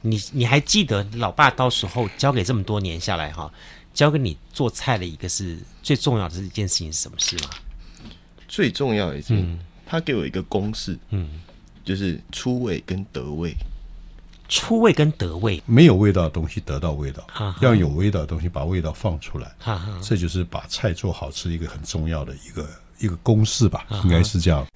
[0.00, 3.50] 你你还记得老爸到时候教给这么多年下来哈，
[3.92, 7.50] 教给你做菜的一个是最重要的一件事情是什么事吗？
[8.46, 11.40] 最重要的是，嗯，他给我一个公式，嗯，
[11.84, 13.54] 就是出味跟得味。
[14.48, 22.66] 出味跟得味，没有味道的东西得到味道，哈哈要有味道的东西把味道放出来，哈哈这就是把菜做好吃一个很重要的一个
[22.98, 24.66] 一个公式吧，应该是这样。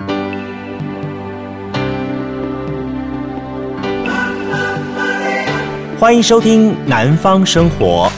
[6.02, 8.10] 欢迎收听《南方生活》。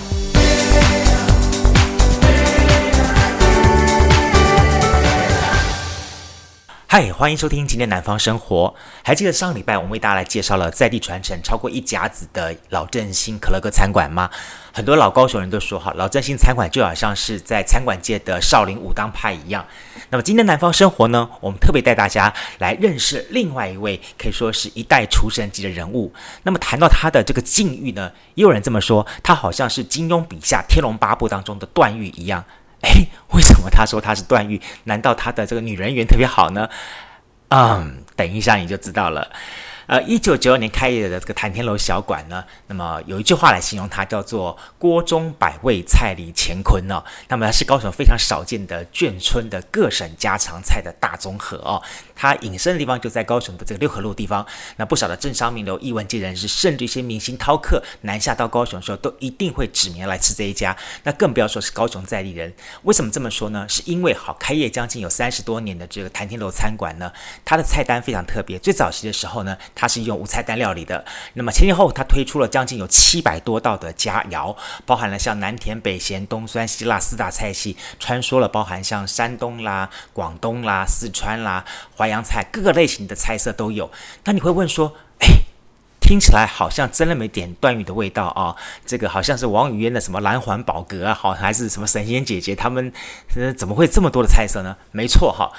[6.86, 8.74] 嗨，欢迎收听今天南方生活。
[9.02, 14.30] 还记得上礼拜我们为大家来介绍了在地传承超过一甲子的老正兴可乐哥餐馆吗？
[14.74, 19.64] 很多老高雄人都说，哈，老振兴餐馆就好像是在餐馆界的少林武当派一样。
[20.10, 26.12] 那么今天南方生活呢，我们特别带大家来认识另外一位可以说是一代厨神级的人物。
[26.42, 32.44] 那么谈到他的这个境遇呢，也有人这么说，他好像是金庸笔下《天龙八部》当中的段誉一样。
[32.82, 34.60] 哎，为什么他说他是段誉？
[34.82, 36.68] 难道他的这个女人缘特别好呢？
[37.50, 39.30] 嗯，等一下你就知道了。
[39.86, 47.04] 呃，一九九二年开业的这个谭天楼小馆呢，那么有一句话来形容它，叫做“锅中百味，菜里乾坤”哦。
[47.28, 51.82] 那么它是高雄非常少见的眷村的各省家常菜的大综合哦。
[52.14, 54.46] 它隐身的地方就在高雄的这个六合路地方。
[54.76, 60.74] 那不少的政商名流、艺文界人士，甚至一些明星饕客南下到高雄的时候，都一定会指名来吃这一家。
[61.02, 62.52] 那更不要说是高雄在地人。
[62.84, 63.66] 为什么这么说呢？
[63.68, 67.12] 是因为好开业将近有三十多年的这个谭天楼餐馆呢，
[67.44, 68.58] 它的菜单非常特别。
[68.58, 71.04] 最早期的时候呢，它是用无菜单料理的。
[71.34, 81.64] 那么前前后后，它推出了将近有七百多道的佳肴，包含了像南甜北咸东酸西辣四大菜系，穿梭了包含像山东啦、广东啦、四川啦、
[81.96, 83.90] 淮扬菜各个类型的菜色都有。
[84.24, 85.28] 那你会问说，哎，
[86.00, 88.54] 听起来好像真的没点段誉的味道啊？
[88.86, 92.92] 这个好像是王语嫣的什么蓝环宝阁啊，好还是什么神仙姐姐他们，
[93.56, 94.76] 怎么会这么多的菜色呢？
[94.92, 95.52] 没错哈。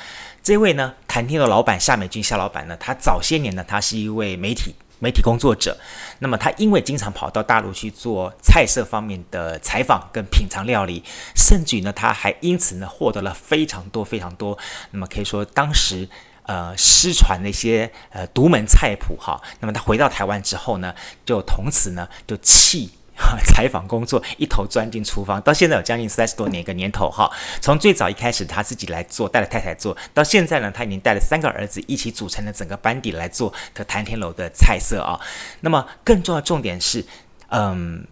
[0.46, 5.76] 这位呢，谭天的老板夏美君夏老板呢，他早些年呢，他是一位媒体媒体工作者。
[6.20, 11.04] 那么他因为经常跑到大陆去做菜色方面的采访跟品尝料理，
[11.36, 14.56] 甚至于呢，他还因此呢获得了非常多非常多。
[14.92, 16.08] 那么可以说当时
[16.44, 19.42] 呃失传的一些呃独门菜谱哈。
[19.62, 20.94] 那么他回到台湾之后呢，
[21.26, 22.92] 就从此呢就弃。
[23.46, 27.30] 采访工作一头钻进厨房，到现在有将近三十多年一个年头哈。
[27.62, 35.20] 从最早一开始他自己来做，带着太太做，到现在呢，他已经带了三个儿子一起组成了整个班底来做的谭天楼的菜色啊。
[35.62, 37.06] 那么更重要的重点是，
[37.50, 38.06] 嗯。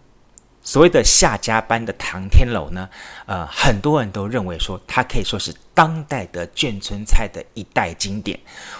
[0.64, 2.88] 所谓的夏家班的唐天楼呢，
[3.26, 8.38] 呃，很多人都认为说它可以说是当代的眷村菜的一代经典。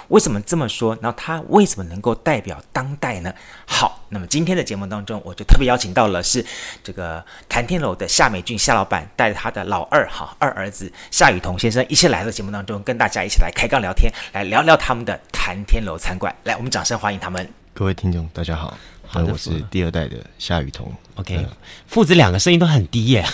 [0.08, 0.96] 为什么这么说？
[1.02, 3.32] 然后它为什么能够代表当代呢？
[3.66, 6.44] 好，那么今天的节目当中，我就特别邀请到了是
[6.82, 16.34] 这个谭天楼的夏美俊夏老板，带着他的老二哈二儿子夏雨桐先生一起来到节目当中，跟大家一起来开杠聊天，来聊聊他们的谭天楼餐馆。
[16.44, 17.46] 来，我们掌声欢迎他们。
[17.74, 18.74] 各位听众，大家好。
[19.06, 20.90] 好的，我是第二代的夏宇同。
[21.16, 21.46] OK，、嗯、
[21.86, 23.24] 父子两个声音都很低耶。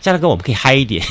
[0.00, 1.04] 夏大哥， 我们可以嗨一点。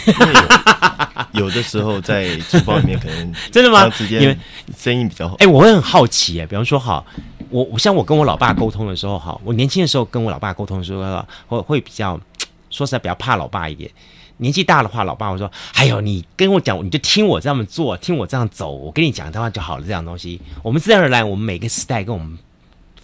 [1.31, 3.89] 有的时候在厨房里面可能 真的吗？
[4.09, 4.37] 因为
[4.77, 5.35] 声音比较好。
[5.35, 7.03] 哎，我会很好奇哎，比方说哈，
[7.49, 12.19] 我我像我跟我老爸沟通的时候哈，我年轻的时候跟我老爸沟通的时候，会会比较
[12.69, 13.89] 说实在比较怕老爸一点。
[14.37, 22.37] 年纪大的话，老爸会说：“哎呦你跟我讲，你就听我这么做，听我这样走，我跟你讲的话就好了。”这样东西，我们自然而然，我们每个时代跟我们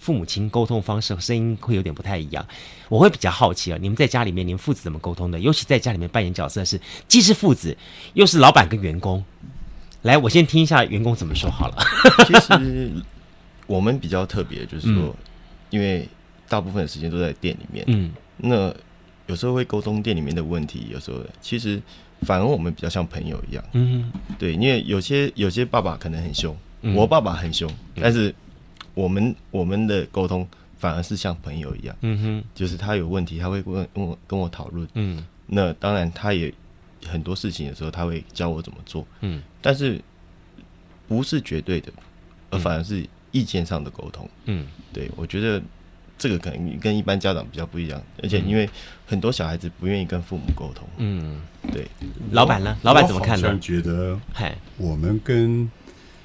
[0.00, 2.44] 父母亲沟通方式声音会有点不太一样。
[2.88, 5.38] 我会比较好奇啊，你们在家里面，你们父子怎么沟通的？
[5.38, 7.76] 尤其在家里面扮演角色是既是父子，
[8.14, 9.22] 又是老板跟员工。
[10.02, 11.76] 来，我先听一下员工怎么说好了。
[12.26, 12.90] 其实
[13.66, 15.14] 我们比较特别，就是说，嗯、
[15.70, 16.08] 因为
[16.48, 18.74] 大部分的时间都在店里面，嗯，那。
[19.26, 21.80] 有时候会沟通店里面的问题，有时候其实
[22.22, 23.64] 反而我们比较像朋友一样。
[23.74, 28.34] 嗯，对，因为有些有些爸爸可能很凶，嗯、我爸爸很凶，嗯、但是
[29.00, 30.46] 我们我们的沟通
[30.78, 31.96] 反而是像朋友一样。
[32.02, 34.86] 嗯哼，就是他有问题，他会问问我跟我讨论。
[34.94, 36.52] 嗯，那当然他也
[37.06, 39.06] 很多事情的时候他会教我怎么做。
[39.20, 40.00] 嗯，但是
[41.08, 41.92] 不是绝对的，
[42.50, 44.28] 而反而是意见上的沟通。
[44.44, 45.62] 嗯，对，我觉得。
[46.22, 48.68] 这个可能跟一般家长比较不一样，而且因为
[49.06, 50.86] 很多小孩子不愿意跟父母沟通。
[50.98, 51.40] 嗯，
[51.72, 51.86] 对。
[52.32, 52.76] 老板呢？
[52.82, 53.48] 老板怎么看呢？
[53.50, 54.20] 我觉得，
[54.76, 55.66] 我们跟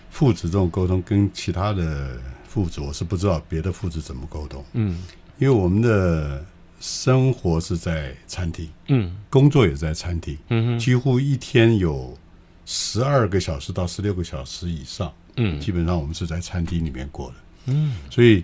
[0.10, 2.20] 父子这种沟通，跟其他的
[2.56, 4.64] 父子，我是不知道别的父子怎么沟通。
[4.72, 5.04] 嗯，
[5.38, 6.42] 因为我们的
[6.80, 12.18] 生活是在餐厅，嗯，工作也在餐厅，嗯，几乎一天有
[12.66, 17.36] 十二个小时到十六个小时以上，嗯，基本上我们是在餐厅里面过的。
[17.66, 18.42] 嗯，所以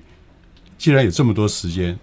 [0.77, 1.97] 既然有这么多时间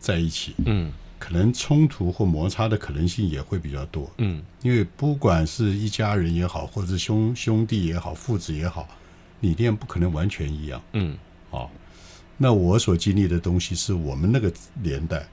[0.00, 0.90] 在一起，嗯，
[1.20, 8.88] 可能冲突或摩擦的可能性也会比较多，嗯，因为不管是一家人也好，或者是兄兄弟也好，父子也好，
[9.38, 11.16] 理念不可能完全一样，嗯，
[11.54, 11.70] 好，
[12.36, 14.52] 那我所经历的东西是我们那个
[14.82, 15.24] 年代。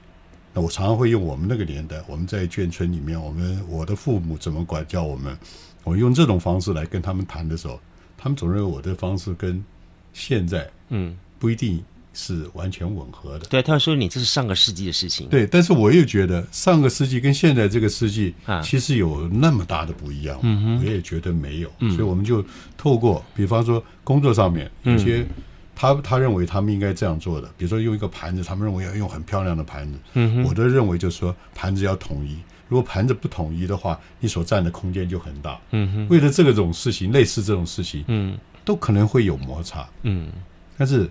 [0.54, 5.36] 那我常常会用我们那个年代，我们在眷村里面，我们我的父母怎么管教我们，
[5.82, 7.80] 我用这种方式来跟他们谈的时候，
[8.18, 9.64] 他们总认为我的方式跟
[10.12, 11.82] 现在嗯不一定
[12.12, 13.46] 是完全吻合的。
[13.46, 15.26] 嗯、对，他说你这是上个世纪的事情。
[15.28, 21.72] 对，但是我又觉得上个世纪跟现在这个世纪其实有那么大的不一样，嗯、我也觉得没有。
[21.78, 22.44] 嗯、所以我们就
[22.76, 25.20] 透过，比方说工作上面有些。
[25.20, 25.28] 嗯
[25.74, 29.98] 他他认为他们应该这样做的，比如说用一个盘子，他们认为要用很漂亮的盘子。
[30.14, 32.38] 嗯哼，我的认为就是说盘子要统一，
[32.68, 35.60] 如果盘子不统一的话，你所占的空间就很大。
[35.70, 39.88] 嗯哼，为了这个种事情，类似这种事情，嗯，都可能会有摩擦。
[40.02, 40.30] 嗯，
[40.76, 41.10] 但是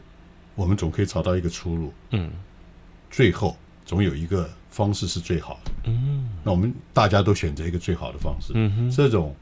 [0.55, 1.93] 我们总可以找到一个出路。
[2.11, 2.31] 嗯，
[3.09, 5.71] 最后总有一个方式是最好的。
[5.85, 8.53] 嗯，那我们大家都选择一个最好的方式。
[8.55, 9.35] 嗯哼，这种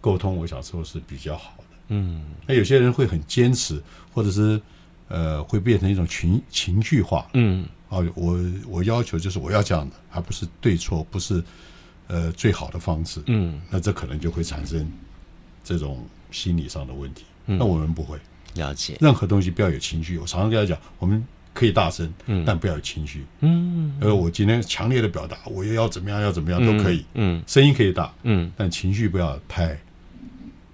[0.00, 1.64] 沟通，我想说是比较好的。
[1.88, 4.60] 嗯，那有些人会很坚持，或者是
[5.08, 7.26] 呃，会变成一种情情绪化。
[7.34, 8.38] 嗯，啊，我
[8.68, 11.42] 我要求就是我要这样的，而不是对错，不是
[12.08, 13.22] 呃最好的方式。
[13.26, 14.90] 嗯，那这可能就会产生
[15.62, 17.24] 这种心理上的问题。
[17.46, 18.18] 嗯，那我们不会
[18.54, 20.18] 了解任何东西不要有情绪。
[20.18, 21.24] 我常常跟他讲，我们
[21.54, 23.24] 可以大声，嗯，但不要有情绪。
[23.40, 27.04] 嗯，呃，我今天强烈的表达，我又要怎么样，要怎么样都可以。
[27.14, 29.78] 嗯，声音可以大，嗯，但情绪不要太。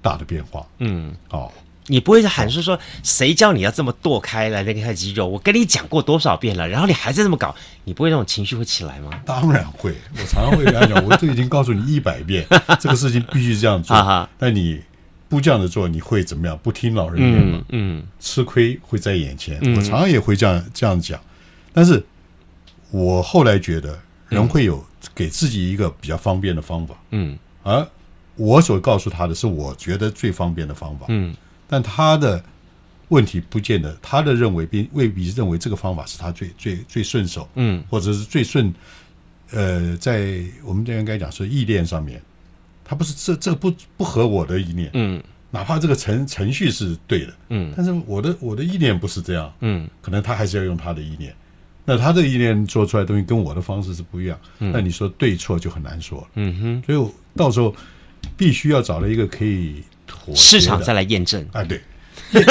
[0.03, 1.51] 大的变化，嗯，哦，
[1.87, 5.27] 你不会是喊说说谁叫你要这么剁开来那块肌肉？
[5.27, 7.55] 我跟你讲过多少遍了，然后你还在这么搞，
[7.85, 9.11] 你不会那种情绪会起来吗？
[9.25, 12.47] 当然会，我常常会跟他讲， 我都已经告诉你一百遍，
[12.81, 13.97] 这个事情必须这样做，
[14.37, 14.83] 但你
[15.29, 16.59] 不这样子做，你会怎么样？
[16.63, 19.59] 不听老人言嘛，嗯，吃亏会在眼前。
[19.77, 21.21] 我常常也会这样这样讲，
[21.73, 22.05] 但是
[22.91, 23.99] 我后来觉得
[24.29, 24.85] 人会有
[25.15, 27.89] 给自己一个比较方便的方法，嗯，而。
[28.37, 31.35] 我所告诉他的是我觉得最方便的方法，嗯，
[31.69, 32.43] 但他的
[33.09, 38.73] 问题不见得，他的认为并未必认为这个方法是他最最最顺手，嗯，或者是最顺，
[39.51, 42.23] 呃，在我们这应该讲说意念上面，
[42.83, 51.35] 他不是这这不不合我的意念，嗯，哪怕这个程程序是对的，嗯，但是我的我的意念不是这样，嗯，可能他还是要用他的意念，
[51.85, 57.75] 那他的意念做出来的东西跟我的方式是不一样，嗯，那你说对错就很难说了，嗯哼，所以到时候。
[58.37, 59.83] 必须要找了一个可以
[60.35, 61.45] 市场再来验证。
[61.53, 61.81] 啊，对，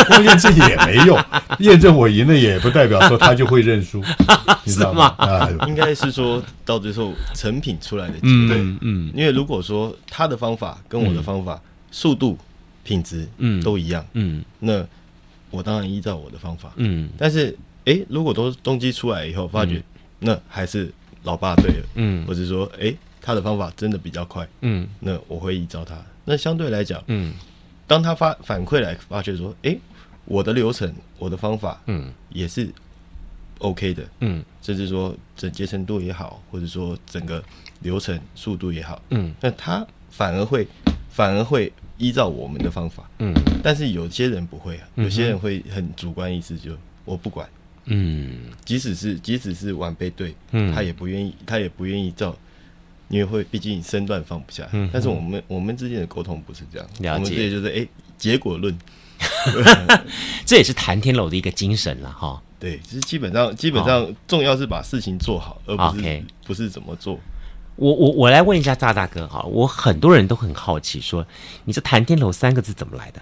[0.08, 1.18] 光 验证也没用，
[1.60, 4.04] 验证我赢了也不代表说他就会认输，
[4.64, 5.14] 你知道吗？
[5.18, 11.60] 啊，应该是说到最后成品出来的结果，嗯嗯，因为如果说他的方法跟我的方法
[11.92, 12.38] 速度、
[12.84, 13.62] 品质嗯。
[13.64, 14.86] 都一样，嗯，那
[15.50, 19.82] 我当然依照我的方法，嗯，但是哎，如果都东西出来以后发觉
[20.20, 20.92] 那还是
[21.24, 22.94] 老爸对了，嗯，或者说哎。
[23.22, 25.96] 他的方法真的比较快，嗯，那我会依照他。
[26.26, 27.34] 那相对来讲，嗯，
[27.88, 29.80] 当他发反馈来发觉说，诶，
[30.26, 32.68] 我的流程，我的方法，嗯，也是
[33.60, 37.44] OK 的，嗯，甚至说整洁程度也好，或者说整个
[37.82, 40.68] 流程速度也好，嗯，那他反而会
[41.10, 43.34] 反而会依照我们的方法，嗯，
[43.64, 46.72] 但是有些人不会啊，有些人会很主观意识，就
[47.06, 47.48] 我不管，
[47.86, 52.36] 嗯，即使是即使是晚辈对，嗯，他也不愿意，他也不愿意照。
[53.12, 54.68] 因为会，毕竟身段放不下。
[54.72, 57.10] 嗯，但是我们我们之间的沟通不是这样，了解。
[57.10, 57.88] 我们这里就是哎，
[58.18, 58.76] 结果论，
[60.46, 62.42] 这也是谈天楼的一个精神了哈。
[62.58, 67.20] 对，其实基本上基本上重要是把事情做好，而不是不是怎么做。
[67.76, 71.26] 我我我来问一下炸大哥哈，我很多人都很好奇，说
[71.66, 73.22] 你这谈天楼三个字怎么来的？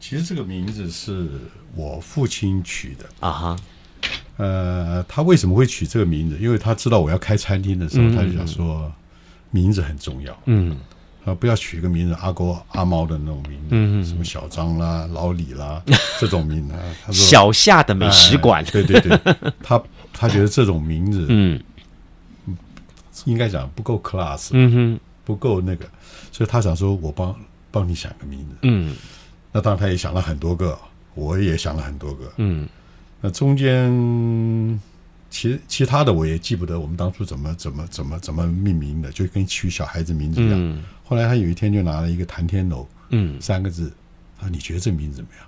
[0.00, 1.28] 其实这个名字是
[1.74, 3.56] 我父亲取的啊哈。
[4.40, 6.38] 呃，他为什么会取这个名字？
[6.40, 8.90] 因为他知道我要开餐厅的时候，嗯、他就想说
[9.50, 10.34] 名字很重要。
[10.46, 10.74] 嗯，
[11.26, 15.82] 啊，不要取一个名字阿狗阿猫的那种名字，嗯，什么小张啦、老李啦
[16.18, 16.74] 这种名字。
[17.04, 19.20] 他说小夏的美食馆、哎，对对对，
[19.62, 19.82] 他
[20.14, 21.60] 他觉得这种名字，嗯，
[23.26, 25.84] 应该讲不够 class，嗯哼，不够那个，
[26.32, 27.36] 所以他想说我帮
[27.70, 28.56] 帮你想个名字。
[28.62, 28.96] 嗯，
[29.52, 30.78] 那当然他也想了很多个，
[31.14, 32.32] 我也想了很多个。
[32.38, 32.66] 嗯。
[33.20, 34.80] 那中间，
[35.28, 40.54] 其其他的我也记不得，我们当初怎么怎么怎么怎么命名的，就跟取小孩子名字一样。
[40.56, 43.40] 嗯、后来他有一天就拿了一个“谈天楼”嗯。
[43.40, 43.92] 三个字，
[44.40, 45.46] 啊，你觉得这名字怎么样？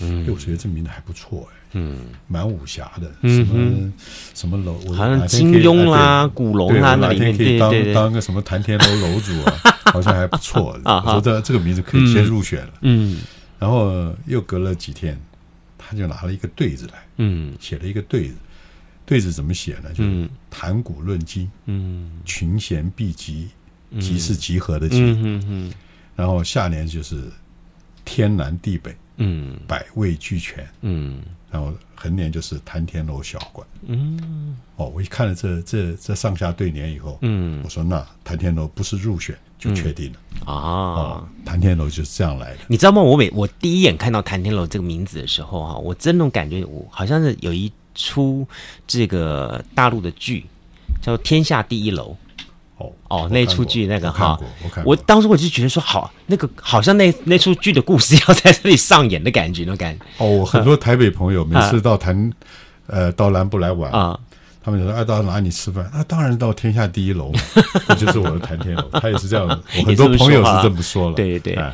[0.00, 3.92] 嗯，我觉得这名字还不错哎，嗯，蛮武侠的，什么、嗯、
[4.34, 9.54] 什么楼，好像金庸啦、啊、古龙啊，哪天可以当当个什么谈天楼楼主啊，
[9.92, 10.76] 好像还不错。
[10.84, 13.20] 我说这这个名字可以先入选了，嗯，
[13.58, 15.20] 然后又隔了几天。
[15.94, 18.34] 他就拿了一个对子来，嗯，写了一个对子。
[19.06, 19.92] 对子怎么写呢？
[19.92, 23.50] 就是谈古论今，嗯，群贤毕集，
[24.00, 25.72] 集是集合的集，嗯嗯嗯。
[26.16, 27.30] 然后下联就是
[28.04, 31.22] 天南地北，嗯，百味俱全，嗯。
[31.54, 34.56] 然后横联就是谭天楼小馆，嗯。
[34.74, 40.52] 哦，我一看了这这这上下对联以后，嗯，我说那谭天楼不是入选就确定了啊。
[40.52, 42.58] 哦，谭天楼就是这样来的。
[42.66, 43.00] 你知道吗？
[43.00, 47.72] 我每我第一眼看到谭天楼这个名字的时候，哈，我真的感觉我好像是有一。
[47.96, 48.44] 出
[48.88, 50.44] 这个大陆的剧
[51.00, 52.10] 叫《天下第一楼》
[53.08, 54.38] 哦哦，那出剧那个哈，
[54.76, 62.32] 我，我当时我就觉得说，好，那个好像那那出剧的故事要在这里上演的感觉，那感觉哦，我很多台北朋友每次到谭、啊、
[62.88, 64.18] 呃到南部来玩啊，
[64.62, 65.88] 他们就说，哎、啊，到哪里吃饭？
[65.92, 67.32] 那、啊、当然到天下第一楼，
[67.88, 68.82] 那就是我的谈天楼。
[68.92, 69.46] 他也是这样，
[69.78, 71.72] 我很多朋友是这么说了， 对对对，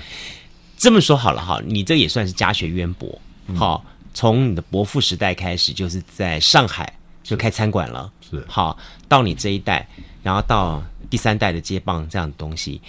[0.77, 3.21] 这么说好了哈，你这也算是家学渊博，
[3.55, 3.83] 好。
[3.85, 8.11] 嗯从你的伯父时代开始，就是在上海就开餐馆了。
[8.29, 8.77] 是好，
[9.09, 9.87] 到你这一代，
[10.21, 12.81] 然后到第三代的接棒这样的东西，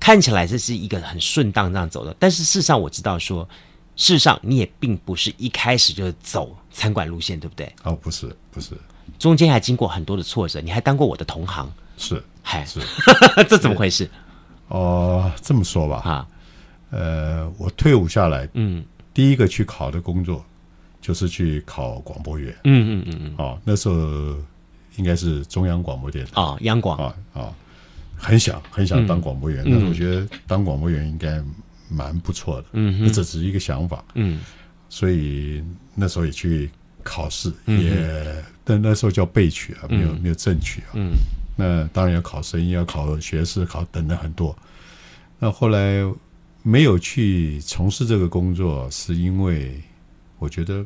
[0.00, 2.16] 看起来这是一个很顺当这样走的。
[2.18, 3.46] 但是事实上，我知道说，
[3.94, 7.70] 事实上你也并不是一开始就走餐馆路线，对不对？
[7.84, 8.70] 哦，不是，不是，
[9.18, 10.60] 中间还经过很多的挫折。
[10.60, 12.80] 你还当过我的同行，是，还是，
[13.48, 14.10] 这怎么回事？
[14.68, 16.26] 哦，这么说吧，啊，
[16.90, 20.44] 呃，我退伍下来，嗯，第一个去考的工作。
[20.98, 23.94] 就是去考广播员，嗯嗯嗯嗯，哦，那时候
[24.96, 27.54] 应该是中央广播电台啊，央广啊啊，
[28.16, 31.42] 很想很想当广播员，但是我觉得当广播员应该
[31.88, 34.40] 蛮不错的，嗯，那这只是一个想法，嗯，
[34.88, 35.62] 所以
[35.94, 36.70] 那时候也去
[37.02, 41.12] 考试，也但那时候叫备取啊，没有没有正取啊，嗯，
[41.56, 44.56] 那当然要考声音，要考学士，考等等很多，
[45.38, 46.02] 那后来
[46.62, 49.80] 没有去从事这个工作，是因为
[50.38, 50.84] 我觉得。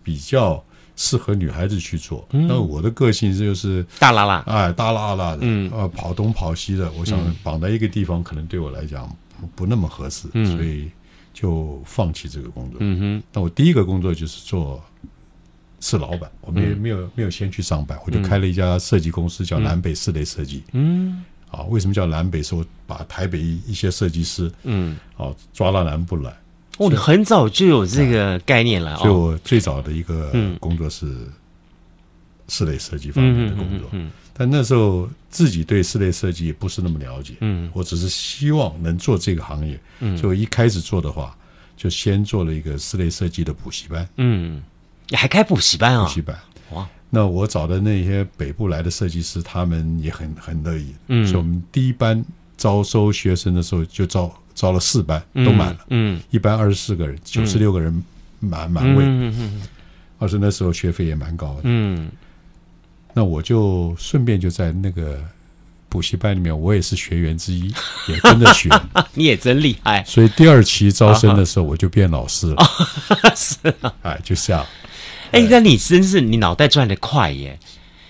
[0.00, 0.64] 比较
[1.00, 9.08] 适合女孩子去做，那、嗯、我的个性就是大拉拉，哎，大拉拉的，嗯，呃，跑东跑西的，我想绑在一个地方，可能对我来讲
[9.40, 10.90] 不不那么合适，嗯，所以
[11.32, 12.78] 就放弃这个工作。
[12.80, 14.82] 嗯哼，那我第一个工作就是做
[15.78, 20.64] 是老板，我没有、嗯、没有没有先去上班，我就开了一家设计公司，叫南北室内设计。
[20.72, 22.42] 嗯，啊，为什么叫南北？
[22.42, 26.36] 是我把台北一些设计师，嗯，啊抓到南部来。
[26.78, 28.96] 哦，你很早就有这个概念了。
[28.96, 31.12] 所以我最早的一个工作是
[32.46, 33.88] 室内设计方面的工作。
[33.92, 37.34] 嗯，但那时候自己对室内设计也不是那么了解。
[37.40, 39.78] 嗯，我只是希望能做这个行业。
[39.98, 41.36] 嗯，所以我一开始做的话，
[41.76, 44.08] 就先做了一个室内设计的补习班。
[44.16, 44.62] 嗯，
[45.08, 46.04] 你还开补习班啊？
[46.04, 46.38] 补习班。
[46.70, 50.94] 哇，那我找的那些北部来的设计师，他们也很很乐意。
[51.08, 52.24] 嗯，所以我们第一班
[52.56, 54.32] 招收学生的时候就招。
[54.58, 58.02] 招了四班都满了，嗯，嗯，一班二十四个人，九十六个人
[58.40, 59.62] 满满位，嗯嗯，
[60.18, 62.10] 而且那时候学费也蛮高的，嗯，
[63.14, 65.22] 那我就顺便就在那个
[65.88, 67.72] 补习班里面，我也是学员之一，
[68.10, 68.68] 也跟着学，
[69.14, 72.56] 你也真厉害，所以第二期招生的时候我就变老师了，
[73.36, 73.56] 是，
[74.02, 74.66] 哎，就这样，
[75.30, 77.56] 哎，那你真是你脑袋转得快耶。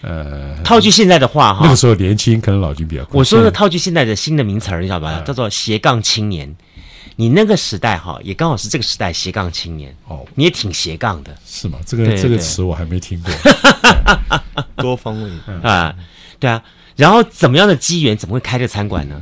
[0.00, 3.19] 呃，套句现在的话哈，那个时候年轻，可能脑筋比较快。
[3.19, 5.21] 我说的套句现在的新的名词儿，你知道吧？
[5.26, 6.55] 叫做斜杠青年。
[7.17, 9.93] 你那个时代哈，也刚好是这个时代斜杠青年。
[10.07, 11.81] 哦，你也挺斜杠的，是吗？
[11.85, 13.33] 这个这个词我还没听过。
[14.78, 15.31] 多方位
[15.64, 15.93] 啊，
[16.38, 16.62] 对啊。
[16.95, 19.21] 然后怎么样的机缘，怎么会开这餐馆呢？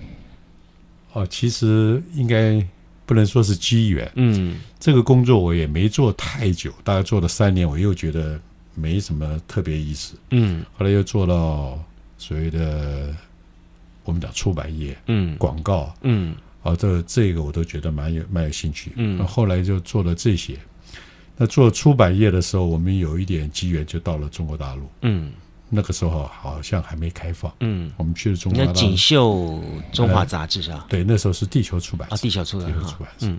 [1.14, 2.62] 哦，其实应该
[3.06, 4.12] 不能说是机缘。
[4.16, 8.38] 嗯，这个工作我也没做太久，大概做了三年，我又觉得。
[8.76, 11.82] 没什么特别意思，嗯，后来又做到
[12.18, 13.12] 所谓的
[14.04, 20.58] 我们讲出版业，嗯，广告，嗯，啊，这这个我都觉得蛮有蛮有兴趣，嗯，那后来就做了这些。
[21.38, 25.32] 那做出版业的时候，我们有一点机缘，就到了中国大陆，嗯，
[25.70, 33.38] 那个时候好像还没开放，嗯，我们去了中国大陆，那锦绣中华杂志啊，对，那时候是地球出版啊，地球出版，地球出版，嗯，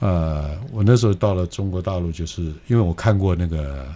[0.00, 3.86] 呃，我那时候到了中国大陆，就是因为我看过那个。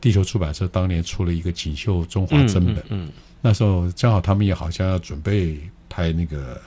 [0.00, 3.10] 地球出版社当年出了一个《锦绣中华》真本，嗯，
[3.40, 6.60] 那时候正好他们也好像要准备拍那个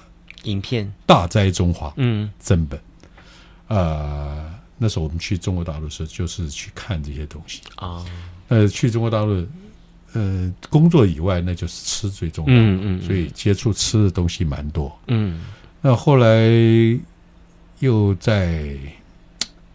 [0.44, 2.30] 影片《大灾中华》嗯。
[2.40, 2.80] 真本，
[3.68, 7.62] 呃，那时候我们去中国大陆时就是去看这些东西。
[7.76, 8.04] 啊，
[8.48, 9.46] 呃，去中国大陆，
[10.14, 15.42] 呃，工作以外那就是吃最重要，嗯嗯，所以接触吃的东西蛮多，嗯，
[15.82, 16.50] 那后来
[17.80, 18.76] 又在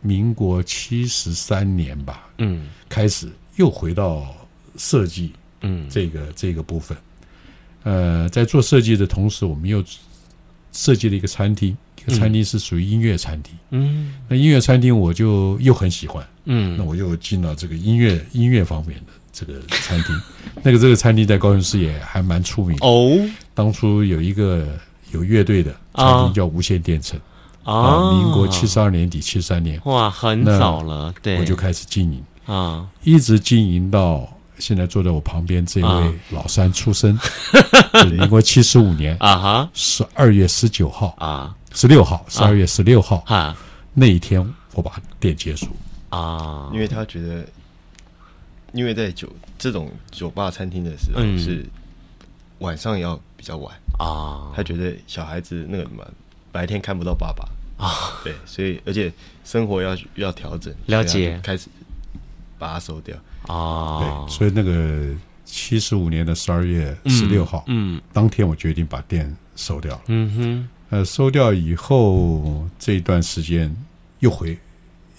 [0.01, 3.31] 民国七十三年吧，嗯，开始。
[3.57, 4.35] 又回到
[4.77, 6.97] 设计，嗯，这个这个部分，
[7.83, 9.83] 呃，在做设计的同时，我们又
[10.73, 20.15] 设计了一个餐厅，一个餐厅是属于音乐餐厅，嗯，那音乐餐厅我就又很喜欢，嗯，那我又进了这个音乐音乐方面的这个餐厅。
[20.63, 23.11] 那个这个餐厅在高雄市也还蛮出名哦。
[23.53, 24.67] 当初有一个
[25.13, 27.21] 有乐队的餐厅叫无线电城
[27.65, 31.15] 啊，民国七十二年底七三年，哇，很早了。
[31.23, 37.19] 对，我就开始经营啊，一直经营到现在坐在我旁边这位老三出生，
[38.11, 43.57] 民国七十五年啊哈，十二月十九号啊，十六号，十二月十六号啊，
[43.93, 45.69] 那一天我把店结束。
[46.11, 47.45] 啊，因为他觉得，
[48.73, 51.67] 因为在酒这种酒吧餐厅的时候是
[52.61, 53.75] 晚上要比较晚。
[53.99, 56.05] 啊，他觉得小孩子那个什么
[56.53, 57.45] 白天看不到爸爸。
[57.77, 59.13] 啊，对，所以而且
[59.45, 61.69] 生活要要调整，了解，开始
[62.64, 63.14] 把它收掉。
[63.47, 73.75] 啊，对，所以那个七十五年的十二月十六号，嗯，当天我决定把店收掉了，嗯哼，呃，收掉以后这一段时间
[74.21, 74.56] 又回。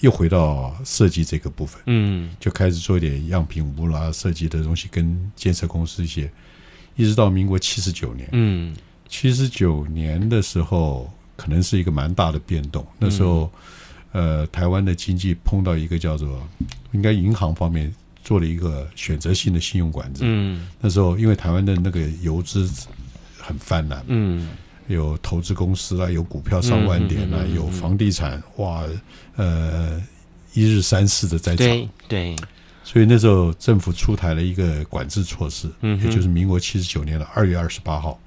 [0.02, 6.30] 又回到设计这个部分，嗯，就开始做一点样品屋啦，设计的东西跟建设公司一些，
[6.98, 8.76] 一直到民国七十九年，嗯，
[9.08, 12.86] 七十九年的时候，可能是一个蛮大的变动。
[13.00, 13.50] 那时候，
[14.16, 16.42] 呃，台湾的经济碰到一个叫做，
[16.94, 17.94] 应该银行方面
[18.24, 22.70] 做了一个选择性的信用管制，嗯，那时候因为台湾的那个游资
[23.38, 24.48] 很泛滥，嗯。
[24.88, 28.84] 有投资公司啦，有股票上万点啦，有房地产哇，
[29.36, 30.00] 呃，
[30.54, 32.36] 一日三市的在涨，对，
[32.84, 38.20] 所以那时候政府出台了一个管制措施，嗯，也就是民国七十九年的二月二十八号，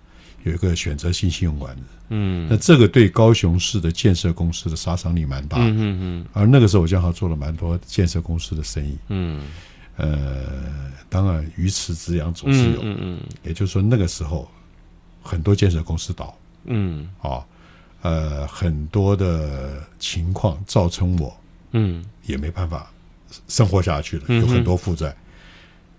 [0.48, 9.42] 有一个选择性信用管制，嗯，那这个对高雄市的建设公司的杀伤力蛮大，嗯嗯，而那个时候我正好做了蛮多建设公司的生意，嗯，
[9.96, 14.50] 呃，当然鱼池之阳总是有，嗯嗯，也就是说那个时候
[15.22, 16.36] 很多建设公司倒。
[16.70, 17.46] 嗯，啊，
[18.02, 21.34] 呃，很多的情况造成我，
[21.70, 22.90] 嗯，也没办法
[23.46, 25.16] 生活下去了，有很多负债，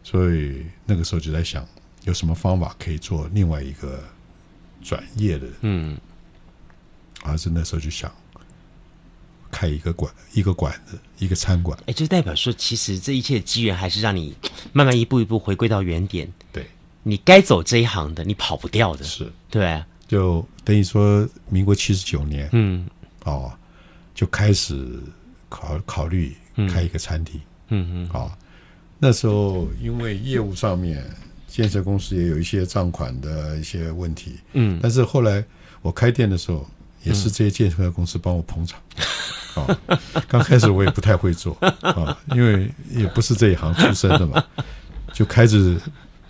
[0.04, 1.66] 所以那个时候就在想，
[2.04, 4.04] 有什么方法可以做另外一个
[4.82, 5.98] 转业的，嗯，
[7.24, 8.12] 而是那时候就想
[9.52, 14.36] 开一个馆，一个馆子，一个餐馆，哎，就代表说，其实这一切的机缘还是让你
[14.74, 16.66] 慢慢一步一步回归到原点，对，
[17.04, 19.32] 你该走这一行的，你跑不掉的，是。
[19.50, 19.84] 对。
[20.08, 22.90] 就等于说，民国七十九年，嗯，
[23.26, 23.54] 哦，
[24.16, 25.00] 就开始
[25.50, 26.36] 考考虑
[26.68, 28.36] 开一个餐厅，嗯嗯，啊，
[28.98, 31.08] 那时候因为业务上面
[31.50, 35.44] 建设公司也有一些账款的一些问题，嗯，但是后来
[35.82, 36.66] 我开店的时候，
[37.04, 38.80] 也是这些建设公司帮我捧场，
[39.56, 39.78] 啊，
[40.30, 44.44] 刚开始我也不太会做，啊，因为也不是这一行出身的嘛，
[45.14, 45.78] 就开始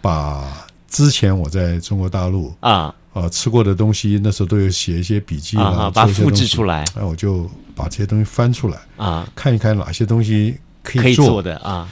[0.01, 2.95] 把之前我在中国大陆啊。
[3.11, 6.85] 啊，吃过的东西那时候都有写一些笔记啊，把它复制出来。
[6.95, 11.89] 那我就把这些东西翻出来啊，看一看哪些东西可以做的啊。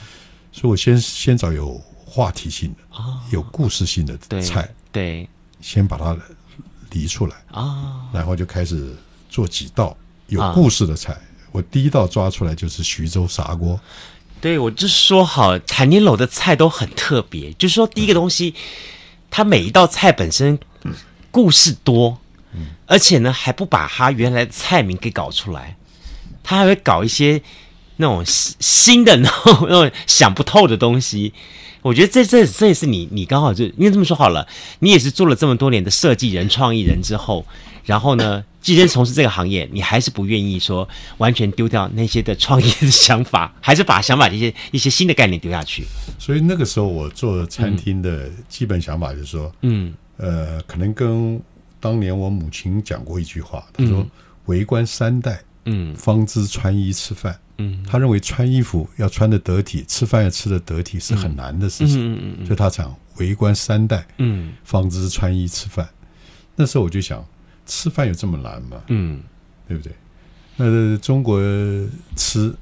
[0.52, 1.74] 所以我先先找有
[2.06, 5.28] 话题性的啊，有故事性的菜，对，
[5.60, 6.16] 先把它
[6.90, 8.92] 理出来啊，然后就开始
[9.30, 11.16] 做几道有故事的菜。
[11.52, 13.78] 我第一道抓出来就是徐州砂锅。
[14.40, 18.54] 对，我就说好，谭天楼的菜都很特别，就是说第一个东西，
[19.30, 20.58] 它每一道菜本身。
[21.30, 22.18] 故事多，
[22.86, 25.76] 而且呢，还不把它原来的菜名给搞出来，
[26.42, 27.42] 他还会搞一些
[27.96, 31.34] 那种新的那种那种想不透的东西。
[31.82, 34.46] 我觉得这这这也是你你刚好就因为这么说好了，
[34.80, 37.44] 你也是做了这么多年的设计人、创意人之后，
[37.84, 40.88] 然后呢， 既然从事这个行业，你还是不愿意说
[41.18, 45.84] 完全丢掉那些的创意的想法，还是把想法这些一些新的概念丢下去。
[46.18, 49.94] 所以那个时候我做餐厅的基本想法就是说，嗯。
[50.20, 51.40] 呃，可能跟
[51.78, 54.04] 当年我母亲讲过一句话，她说
[54.46, 62.14] ：“为官三代，嗯，方知穿衣吃饭。”嗯，她认为穿衣服要穿得得体，吃饭要吃得得体是很难的事情。
[62.14, 65.88] 嗯嗯嗯，所以他讲“为官三代，嗯，方知穿衣吃饭。”
[66.56, 67.24] 那时候我就想，
[67.66, 68.80] 吃饭有这么难吗？
[68.88, 69.20] 嗯，
[69.66, 69.92] 对不对？
[70.56, 71.40] 那中国
[72.16, 72.54] 吃，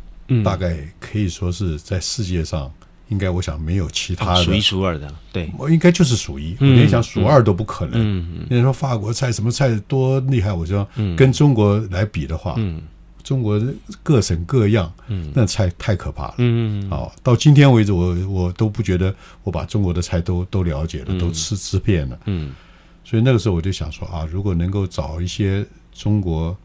[0.44, 2.70] 大概可以说是在世界上。
[3.08, 7.92] 应该我想没有其他的数一数二的，对，我应该就是数一，我连想数二都不可能。
[7.94, 10.52] 嗯嗯，你说法国菜什么菜多厉害？
[10.52, 10.84] 我说
[11.16, 12.82] 跟中国来比的话，嗯，
[13.26, 13.60] 中国
[14.04, 16.34] 各省各样，嗯，那菜太可怕了。
[16.38, 19.12] 嗯，好，到今天为止，我我都不觉得
[19.42, 22.16] 我把中国的菜都都了解了，都吃吃遍了。
[22.26, 22.54] 嗯，
[23.02, 26.56] 所以那个时候我就想说啊，如果能够找一些中国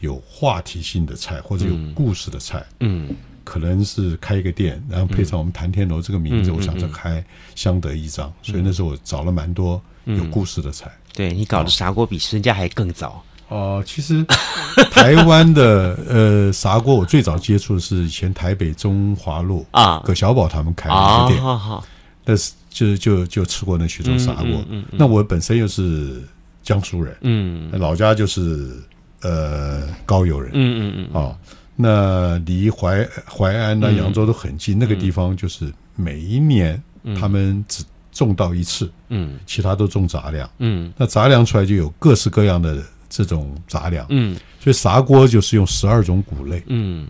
[0.00, 3.08] 有话题性的菜或者有故事的菜，嗯。
[3.44, 7.22] 可能是开一个店，然后配上我们谭天楼这个名字，嗯、我想着开
[7.56, 8.28] 相得益彰。
[8.28, 10.88] 嗯、所以那时候我找了蛮多有故事的菜。
[11.12, 14.24] 对，你搞的砂锅比孙家还更早，哦，其实
[14.90, 21.84] 台湾的呃砂锅，我最早接触的是以前台北中华路啊，葛小宝他们开的一个店，好好，
[22.24, 24.64] 但是就就就吃过那徐州砂锅。
[24.70, 26.22] 嗯，那我本身又是
[26.62, 28.74] 江苏人，嗯，老家就是
[29.20, 31.36] 呃高邮人，嗯嗯嗯，啊，
[31.76, 36.82] 那离淮淮安呐、扬州都很近，那个地方就是每一年
[37.20, 42.82] 他们只种稻一次，嗯，其他都种杂粮，嗯，那杂粮出来就有各式各样的。
[43.12, 47.06] 这种杂粮，嗯，所以砂锅就是用十二种谷类，嗯，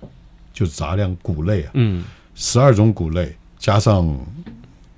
[0.52, 2.02] 就是杂粮谷类啊，嗯，
[2.34, 4.18] 十二种谷类加上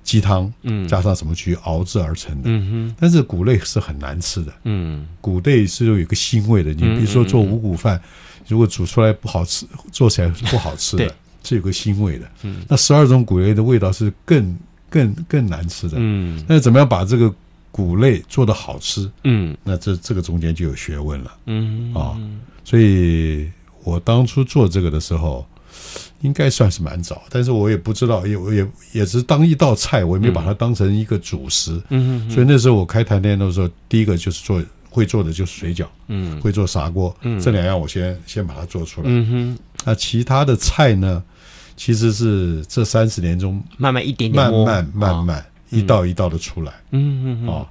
[0.03, 8.01] 鸡汤，嗯，加上什么去熬制而成的，嗯哼，但是谷类是很难吃的，嗯，谷类是有一个腥味的，你比如说做五谷饭，
[8.47, 14.57] 如果煮出来不好吃，做起来是不好吃的，是有个腥味的，嗯，那十二种谷类的味道是更
[14.89, 17.31] 更更难吃的，嗯，那怎么样把这个
[17.75, 21.93] 谷类做的好吃，嗯，那这这个中间就有学问了，嗯。
[21.93, 22.15] 啊，
[22.63, 23.51] 所以
[23.83, 25.45] 我当初做这个的时候，
[26.21, 41.21] 应该算是蛮早，但是我也不知道，也也也是当一道菜，我也没把它当成一个主食，嗯，所以那时候我开餐厅的时候，第一个就是做会做的就是水饺，嗯，会做砂锅，嗯，这两样我先先把它做出来，嗯哼，那其他的菜呢，
[41.75, 45.45] 其实是这三十年中慢慢一点点，慢慢慢慢。
[45.69, 47.67] 一道一道的出来，嗯嗯哦，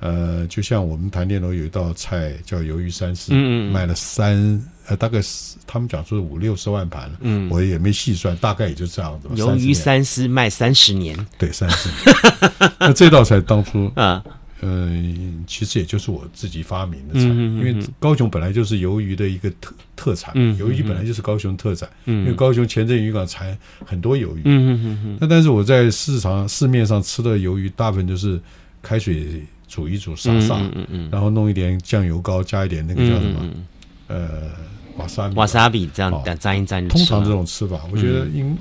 [0.00, 9.28] 呃，就像我们谈店楼有一道菜叫鱿鱼三丝，嗯嗯，卖了三呃，大概是他们讲说五六十万盘了，嗯，我也没细算，大概也就这样子。
[9.34, 12.72] 鱿鱼三丝卖三十年，对，三十年。
[12.78, 14.22] 那这道菜当初啊。
[14.66, 24.42] 嗯，其实也就是我自己发明的菜，因为高雄本来就是鱿鱼的一个特特产，鱿鱼本来就是高雄特产，因为高雄前镇渔港产很多鱿鱼。
[24.44, 25.18] 嗯嗯嗯。
[25.20, 28.40] 那但是我在市场市面上吃的鱿鱼，大部分就是
[28.80, 30.58] 开水煮一煮，杀杀，
[31.10, 33.50] 然后弄一点酱油膏，加一点那个叫什么，
[34.06, 34.50] 呃，
[34.96, 36.88] 瓦萨瓦萨比这样沾一沾。
[36.88, 38.56] 通常这种吃法，我觉得应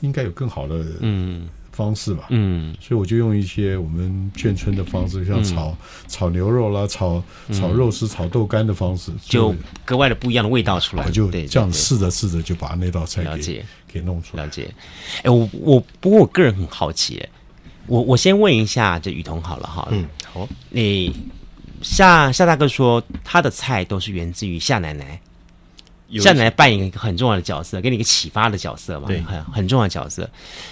[0.00, 1.46] 应该有更好的嗯。
[1.74, 11.04] 方式吧，嗯，所以我就用一些我们眷村的方式，像炒炒牛肉啦，炒炒肉丝、炒豆干的方式，就格外的不一样的味道出来。
[11.04, 14.44] 我就这样试着试着就把那道菜给给弄出来。
[14.44, 14.72] 了解。
[15.22, 17.28] 哎，我我不过我个人很好奇，哎，
[17.86, 21.14] 我我先问一下这雨桐好了哈，嗯，好，你
[21.82, 25.20] 夏夏大哥说他的菜都是源自于夏奶奶。
[26.20, 29.08] 夏奶奶扮演一个很重要的角色，给你一个启发的角色嘛？
[29.08, 30.28] 对，很很重要的角色。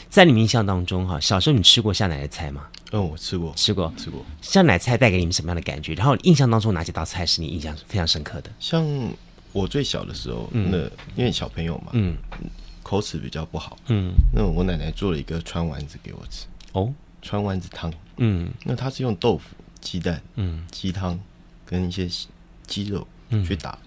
[0.08, 2.66] 在你们印象当中，哈，小时候你吃过夏奶奶的菜吗？
[2.92, 4.24] 嗯，我吃过，吃过，吃过。
[4.42, 5.94] 夏奶奶菜带给你们什么样的感觉？
[5.94, 8.50] 然后印象当中哪几道菜是你印象非常深刻的？
[8.60, 8.86] 像
[9.52, 10.78] 我最小的时候，那
[11.16, 12.16] 因为小朋友嘛，嗯，
[12.82, 16.46] 口齿比较不好，嗯，那我奶奶做了一个川丸子给我吃。
[16.72, 16.92] 哦，
[17.22, 21.18] 川丸子汤，嗯，那它是用豆腐、鸡蛋、嗯，鸡汤
[21.64, 22.06] 跟一些
[22.66, 23.06] 鸡肉
[23.46, 23.78] 去打。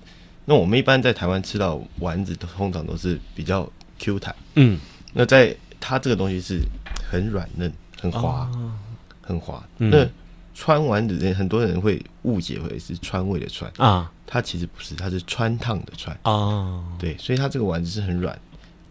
[0.46, 4.36] 那我们一般在台湾吃到丸子，通常都是比较 Q 弹。
[4.54, 4.80] 嗯，
[5.14, 6.62] 那在它这个东西是
[7.10, 8.72] 很软嫩、很滑、哦、
[9.22, 9.64] 很滑。
[9.80, 10.08] 嗯、那
[10.54, 16.84] 川丸子，很多人会误解为是川味的川啊，它其实不是，它是川烫的川哦。
[17.00, 18.40] 对，所以它这个丸子是很软，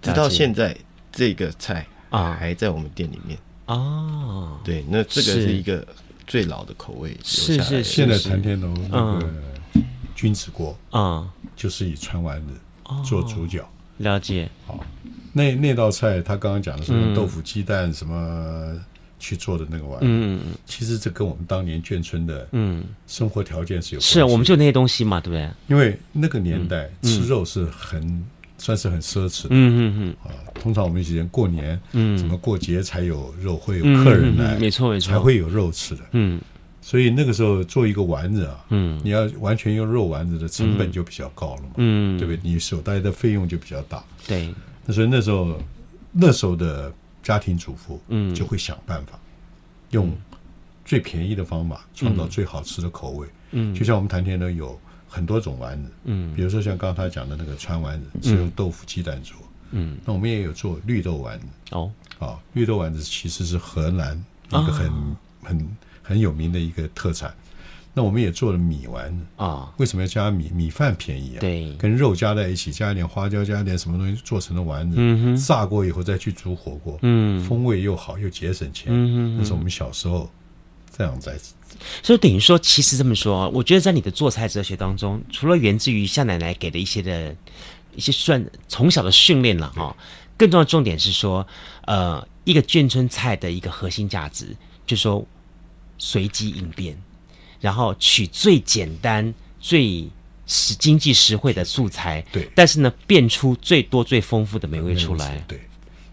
[0.03, 0.77] 直到现在
[1.13, 2.37] 这个菜啊。
[2.39, 3.39] 还在我们店里面。
[3.67, 4.59] 哦。
[4.65, 5.87] 对，那这个是一个
[6.27, 9.31] 最老的口味，是是，是，现在谈天楼那个
[10.15, 10.77] 君子锅。
[10.91, 11.33] 啊。
[11.57, 12.55] 就是以川丸子
[13.05, 13.65] 做主角，
[13.99, 14.49] 了解。
[14.67, 14.85] 好，
[15.33, 18.79] 那那道菜他刚刚讲的是豆腐鸡蛋什么
[19.19, 22.85] 去做的那个丸子，嗯，其实这跟我们当年眷村的嗯。
[23.07, 24.15] 生活条件是有关系。
[24.15, 25.49] 是，我们就那些东西嘛，对不对？
[25.69, 28.25] 因为那个年代吃肉是很
[28.59, 30.17] 算是很奢侈的，嗯嗯嗯。
[30.25, 36.41] 啊，通常我们以前过年，嗯，什么过节才有肉，会有客人来，没错没错，才会有肉吃的，嗯。
[36.85, 42.39] 所以那个时候做一个丸子啊，嗯，你要完全用肉丸子的成本就比较高了嘛，嗯，对不对？
[42.43, 44.55] 你所带的费用就比较大，对。
[44.85, 45.59] 那所以那时候
[46.13, 46.93] 那时候的
[47.23, 49.19] 家庭主妇，嗯，就会想办法
[49.93, 50.13] 用
[50.85, 59.39] 最便宜的方法创造最好吃的口味，嗯，就像我们谈天呢有很多种丸子，嗯，比如说像刚才讲的那个川丸子是用豆腐鸡蛋做，
[59.71, 64.93] 嗯，那我们也有做绿豆丸子，哦，啊，绿豆丸子其实是河南一个很
[65.43, 65.77] 很。
[66.05, 67.35] 很有名的一个特产，
[67.95, 69.73] 那我们也做了米丸子啊。
[69.79, 70.51] 为什么要加米？
[70.51, 71.41] 米饭便宜啊。
[71.41, 74.97] 对，跟肉加在一起，加一点花椒，加一点什么东西做成了丸子。
[74.99, 78.89] 嗯哼，炸过以后再去煮火锅，嗯，风味又好又节省钱。
[78.89, 80.31] 嗯哼，那是我们小时候
[80.95, 81.35] 这样在。
[82.03, 87.35] 所以等于说，其实这么说，我觉得在你的做菜哲学当中，除了源自于夏奶奶给的一些的
[87.97, 89.97] 一些算从小的训练了哈，
[90.37, 91.47] 更重要的重点是说，
[91.87, 94.55] 呃，一个眷村菜的一个核心价值，
[94.87, 95.27] 就是说。
[95.99, 96.97] 随机应变，
[97.61, 100.09] 然后取最简单、最
[100.47, 105.43] 实经济实惠的素材，对，但是呢，变出最多最丰富的美味出来。
[105.49, 105.61] 对，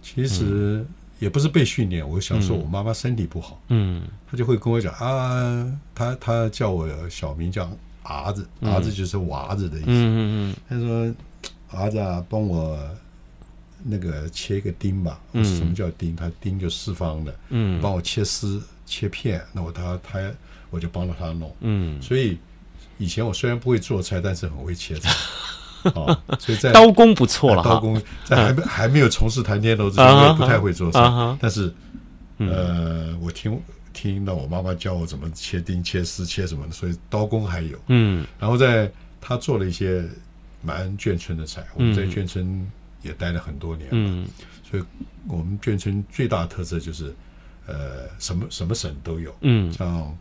[0.02, 0.86] 其实
[1.20, 2.08] 也不是被训练。
[2.08, 7.70] 我小时候我妈妈身体不好，嗯，她就会跟我讲啊，她她叫我小名叫
[8.04, 9.88] 儿子，儿子就是娃子的意思。
[9.88, 12.80] 嗯嗯嗯，她说儿子啊，帮我
[13.84, 15.20] 那个切一个丁吧。
[15.34, 16.16] 嗯，什么叫丁？
[16.16, 17.40] 它丁就四方的。
[17.50, 20.20] 嗯，帮我切丝切片，那我他他
[20.70, 21.56] 我就帮着他弄。
[21.62, 22.38] 嗯，所以。
[22.98, 25.10] 以前我虽然不会做菜，但是很会切菜，
[25.96, 27.64] 啊，所以在刀工不错了。
[27.64, 31.00] 刀工在还没还没有从事谈天楼之前，我也不太会做菜。
[31.40, 31.74] 但是，
[32.38, 33.60] 呃，我听
[33.92, 37.76] 听到我妈妈教我怎么切丁、切丝、切什么的，所以刀工还有。
[37.88, 40.08] 嗯，然后在他做了一些
[40.62, 42.70] 蛮眷村的菜，我们在眷村
[43.02, 44.28] 也待了很多年了，
[44.70, 44.84] 所以
[45.28, 47.16] 我们眷村最大的特色就是，
[47.72, 49.36] 呃，什么什么省都有。
[49.42, 50.18] 嗯，像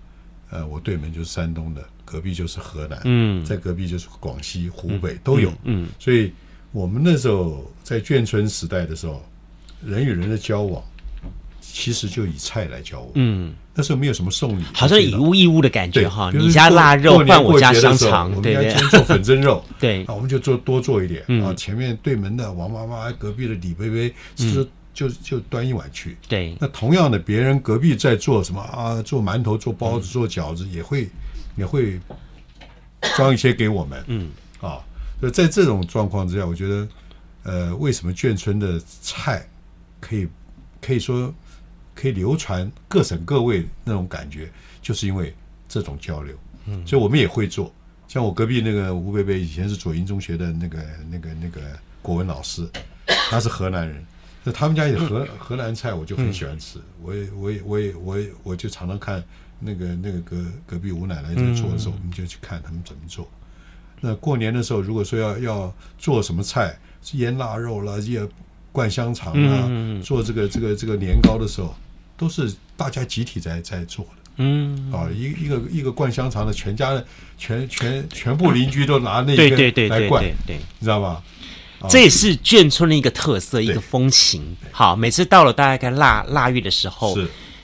[0.50, 1.82] 呃，我对门就是山东的。
[2.02, 6.32] 隔壁就是河南，嗯，在隔壁就是广西、湖北都有，嗯，所以
[6.72, 9.24] 我们那时候在眷村时代的时候，
[9.86, 10.82] 人与人的交往，
[11.60, 29.00] 其实就以菜来交往，嗯，那时候没有什么送礼，好像以物易物的感觉哈，你家腊肉换我家香肠，我们家今天做粉蒸肉， 对，那我们就做多做一点，啊，前面对门的王妈妈，隔壁的李贝贝，就就就端一碗去，对，那同样的，别人隔壁在做什么啊？
[29.02, 31.08] 做馒头、做包子、做饺子也会。
[31.56, 32.00] 也会
[33.16, 34.80] 装一些给我们，嗯，啊，
[35.18, 36.88] 所以在这种状况之下，我觉得，
[37.42, 39.46] 呃，为什么眷村的菜
[40.00, 40.26] 可以
[40.80, 41.34] 可以说
[41.92, 44.50] 可以流传各省各位那种感觉，
[44.80, 45.34] 就是因为
[45.68, 46.34] 这种交流，
[46.66, 47.70] 嗯，所以我们也会做。
[48.08, 50.78] 像我隔壁那个吴贝贝，以前是左营中学的那个
[51.10, 51.60] 那个那个
[52.00, 52.66] 国文老师，
[53.28, 54.06] 他是河南人，
[54.50, 59.22] 那他们家有河河南菜，我就很喜欢吃，我也我也我也我也我就常常看。
[59.62, 63.28] 那个那个隔隔壁吴奶奶在做的时候，我们就去看他们怎么做。
[64.00, 66.78] 那过年的时候，如果说要要做什么菜，
[67.12, 68.26] 腌腊肉啦，腌
[68.72, 69.68] 灌香肠啊，
[70.02, 71.74] 做这个这个这个年糕的时候，
[72.16, 74.10] 都是大家集体在在做的。
[74.36, 81.22] 嗯，啊，一一个一个灌香肠的，全家的全全全部邻居都拿那个来灌，对，你知道吧？
[81.88, 84.56] 这也是眷村的一个特色，一个风情。
[84.70, 87.16] 好，每次到了大概腊腊月的时候。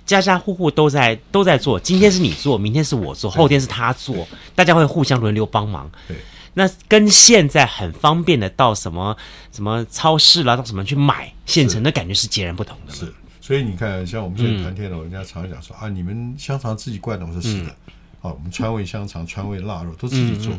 [0.07, 4.24] 家家户户都在都在做，今天是你做，明天是我做，后天是他做，
[4.55, 5.90] 大家会互相轮流帮忙。
[6.07, 6.16] 对，
[6.55, 9.16] 那跟现在很方便的到什么
[9.50, 12.94] 什么超市啦，到什么去买现成的感觉是截然不同的。
[12.94, 17.74] 是，所以你看，像我们现在谈天楼，人家常常讲说啊，你们香肠自己灌的，我说是的。
[18.20, 20.52] 啊，我们川味香肠、川味腊肉都自己做。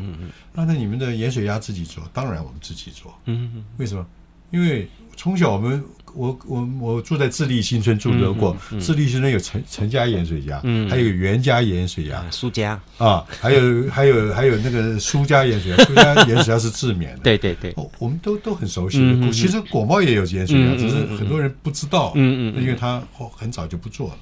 [0.52, 3.14] 那那你们的盐水鸭自己做，当然我们自己做。
[3.26, 3.64] 嗯嗯。
[3.76, 4.06] 为什么？
[4.50, 5.84] 因为从小我们。
[6.14, 18.98] 我我我住在智利新村住得过，智利新村有陈陈家盐水鸭，嗯，还有袁家盐水鸭，苏家啊，还有还有还有那个苏家盐水鸭，苏家盐水鸭是自免的， 对对对，我们都都很熟悉。
[19.30, 23.00] 其实果贸也有盐水鸭，只是很多人不知道，嗯嗯，因为他
[23.36, 24.16] 很早就不做了。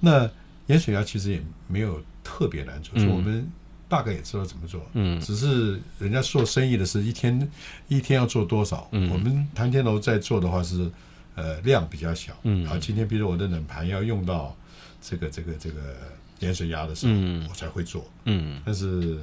[0.00, 0.28] 那
[0.66, 3.50] 盐水鸭其实也没有特别难做，所以我们。
[3.88, 7.46] 大概也知道怎么做，嗯，只是人家做生意的是一天
[7.88, 10.90] 一天要做多少，嗯，我们谈天楼在做的话是，
[11.34, 14.56] 呃，量比较小，嗯，啊，今天比如我的冷盘要用到
[15.02, 15.94] 这个这个这个
[16.38, 19.18] 盐水鸭的时候，嗯，我才会做，嗯，但是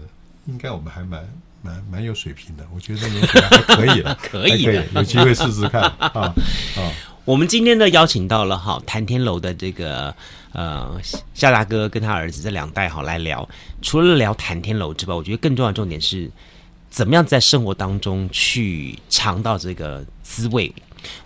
[0.46, 1.28] 应该我们还蛮
[1.64, 6.36] 蛮蛮有水平的，我觉得盐水鸭还可以了， 可以，可以，有机会试试看啊啊。
[7.26, 10.16] 我们今天呢邀请到了哈谈天楼的这个
[10.52, 11.00] 呃
[11.34, 13.48] 夏大哥跟他儿子这两代哈来聊，
[13.82, 16.30] 除了聊谈天楼之外，我觉得更重要的重点是
[16.90, 20.74] 怎么样在生活当中去尝到这个滋味。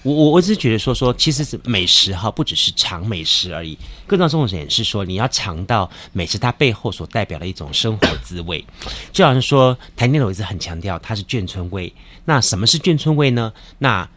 [0.03, 8.63] 我我我只是觉得说说，其实是美食哈不只是尝美食而已，更重要重点是说你要尝到美食它背后所代表的一种生活滋味。
[9.11, 11.91] 就好像说谈天楼一直很强调它是眷村味，
[12.25, 13.51] 那什么是眷村味呢？
[13.79, 14.07] 那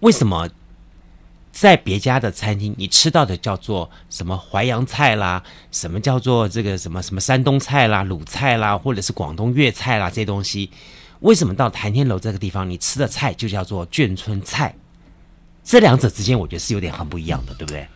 [0.00, 0.48] 为什么？
[1.54, 5.40] 在别家的餐厅，你吃到的叫做什么淮扬菜啦，
[5.70, 10.68] 什么叫做这个什么什么山东菜啦、鲁菜啦，或者是广东粤菜啦这些东西，
[11.20, 14.74] 为什么到谭天楼这个地方，你吃的菜就叫做眷村菜？
[15.62, 17.86] 这两者之间，我觉得是有点很不一样的，对不对？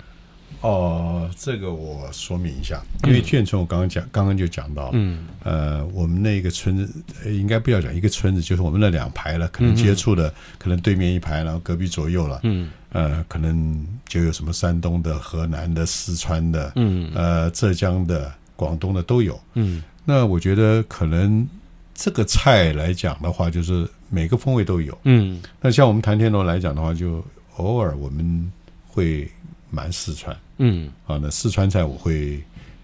[0.60, 21.46] 哦，这个我说明一下，因为眷村我刚刚讲，刚刚就讲到，嗯，呃，我们那个村子应该不要讲一个村子，就是我们那两排了，可能接触的，可能对面一排，然后隔壁左右了，嗯，呃，可能就有什么山东的、河南的、四川的，嗯，呃，浙江的、广东的都有，嗯，那我觉得可能
[21.94, 27.24] 这个菜来讲的话，就是每个风味都有，嗯，那像我们谈天楼来讲的话，就
[27.58, 28.52] 偶尔我们
[28.88, 29.30] 会。
[29.70, 32.42] 蛮四川，嗯，啊，那四川菜我会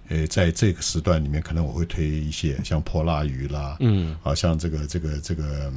[0.08, 5.72] 呃，在这个时段里面，可能我会推一些像泼辣鱼啦，嗯，啊，像这个这个这个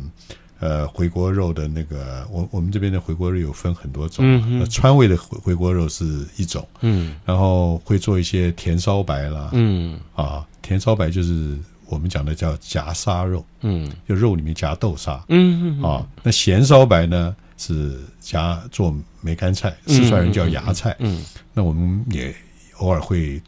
[0.60, 4.26] 呃回锅肉的那个，我我们这边的回锅肉有分很多种，
[4.70, 18.94] 川味的回回锅肉是一种，嗯，然后会做一些甜烧白啦，嗯，啊，甜烧白就是我们讲的叫夹沙肉，嗯，就肉里面夹豆沙，嗯嗯，啊，那咸烧白呢是夹做
[19.28, 21.22] 梅干菜，四川人叫芽菜，嗯，
[21.54, 22.34] 那我们也
[22.78, 23.42] 偶尔会。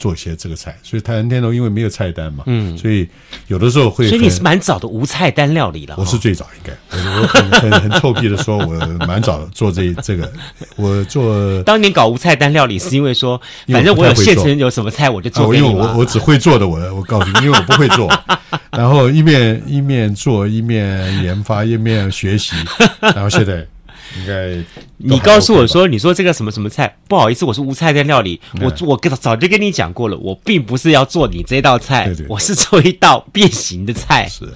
[0.00, 3.06] 做一些这个菜，所以台天楼因为没有菜单嘛，嗯，所以
[3.48, 4.08] 有的时候会。
[4.08, 5.94] 所以你是蛮早的无菜单料理了。
[5.98, 8.74] 我是最早应该，我很很 很臭屁的说，我
[9.06, 10.32] 蛮早做这 这个，
[10.76, 11.62] 我做。
[11.64, 13.38] 当年搞无菜单料理是因为说，
[13.68, 15.54] 反正我有现成有什么菜我就做。
[15.54, 18.10] 因为我我只会做的，我我告诉你，因为我不会做，
[18.72, 22.56] 然后一面一面做一面研发一面学习，
[23.02, 23.66] 然后现在。
[24.18, 24.62] 应该
[24.96, 34.28] 你告诉我说，你说这个什么什么菜，不好意思，我是无菜单料理，我我跟早就跟你讲过了，我并不是要做你这道菜，对对对，我是做一道变形的菜。
[34.28, 34.52] 是，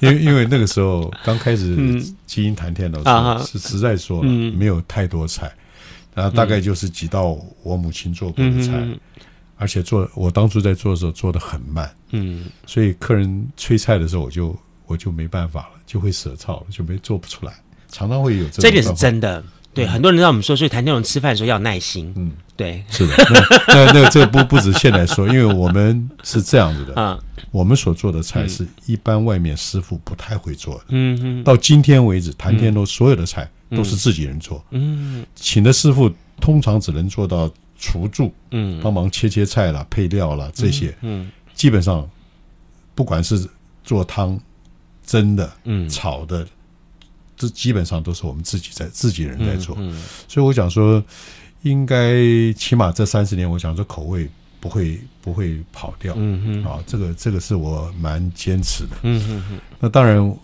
[0.00, 1.76] 因为因为那个时候刚开始
[2.26, 5.52] 基因谈天楼的时候，是实在说了没有太多菜，
[6.14, 8.72] 然后大概就是几道我母亲做过的菜，
[9.56, 17.54] 而且做我当初在做的时候做的很慢，嗯，所以客人催菜的时候，我就我就没办法了，就会舌燥，就没做不出来。
[17.96, 22.12] 常常会有这，这点是真的，对、嗯、很多人让我们说，所以谈天龙吃饭的时候要耐心。
[22.14, 23.14] 嗯，对，是的。
[23.30, 27.18] 那那那个这个不不止现在说，因为我们是这样子的啊，
[27.50, 30.84] 我们所做的菜是一般外面师傅不太会做的。
[30.88, 34.62] 嗯嗯，到今天为止，谈天龙所有的菜都是自己人做。
[34.72, 40.94] 嗯，请的师傅通常只能做到厨助，嗯，帮忙切切菜啦、配料啦这些。
[41.00, 42.06] 嗯，基本上
[42.94, 43.48] 不管是
[43.82, 44.38] 做汤、
[45.06, 46.46] 蒸的、嗯、炒的。
[47.36, 51.02] 这基本上都是我们自己在自己人在做，嗯嗯、所以我想说，
[51.62, 52.14] 应该
[52.54, 59.60] 起码这三十年，我想说口味不会不会跑掉，嗯嗯啊，这个这个是我蛮坚持的，嗯嗯嗯。
[59.78, 60.38] 那当然，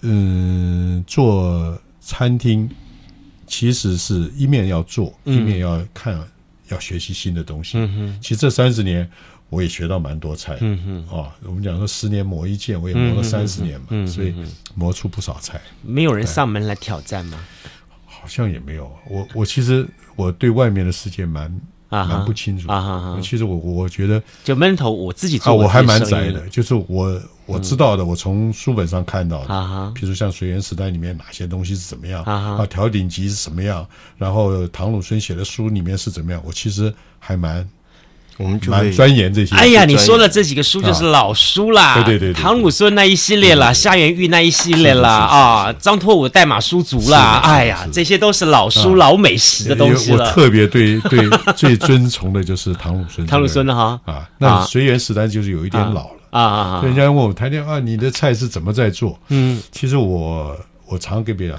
[0.00, 2.68] 嗯，做餐厅
[3.46, 6.26] 其实是一面要做，一面要看，嗯、
[6.68, 7.78] 要学习新的东西。
[7.78, 9.08] 嗯哼，其实这三十年。
[9.54, 14.34] 我也学到蛮多菜，嗯哼，啊，我们讲说十年磨一剑，我也磨了三十年嘛，嗯、所以
[14.74, 15.60] 磨出不少菜。
[15.82, 17.38] 没有人上门来挑战吗？
[18.04, 18.90] 好像也没有。
[19.08, 19.86] 我我其实
[20.16, 21.44] 我对外面的世界蛮
[21.88, 23.20] 啊蛮不清楚啊哈哈。
[23.22, 26.48] 其实我我觉得就闷头我自己做，啊，我还蛮宅的。
[26.48, 33.86] 就是我我知道的，嗯、我从书本上看到的，啊哈，比如像水源时代里面哪些东西是怎么样啊哈，调鼎集是什么样，
[34.18, 37.68] 然后唐鲁孙写的书里面是怎么样，我其实还蛮。
[38.36, 39.54] 我们就会钻研这些。
[39.54, 50.24] 哎呀，你说的这几个书就是老书啦，对对对，唐鲁孙那一系列啦，夏元玉那一系列啦，啊，张拓武代码书族啦，哎呀，这些都是老书老美食的东西了。
[50.24, 53.26] 我特别对对最尊崇的就是唐鲁孙。
[53.26, 54.00] 唐鲁孙的哈？
[54.04, 56.20] 啊，那随缘时代就是有一点老了。
[56.30, 59.16] 啊啊，人家问我谈天啊，你的菜是怎么在做？
[59.28, 61.56] 嗯，其实我我常给别人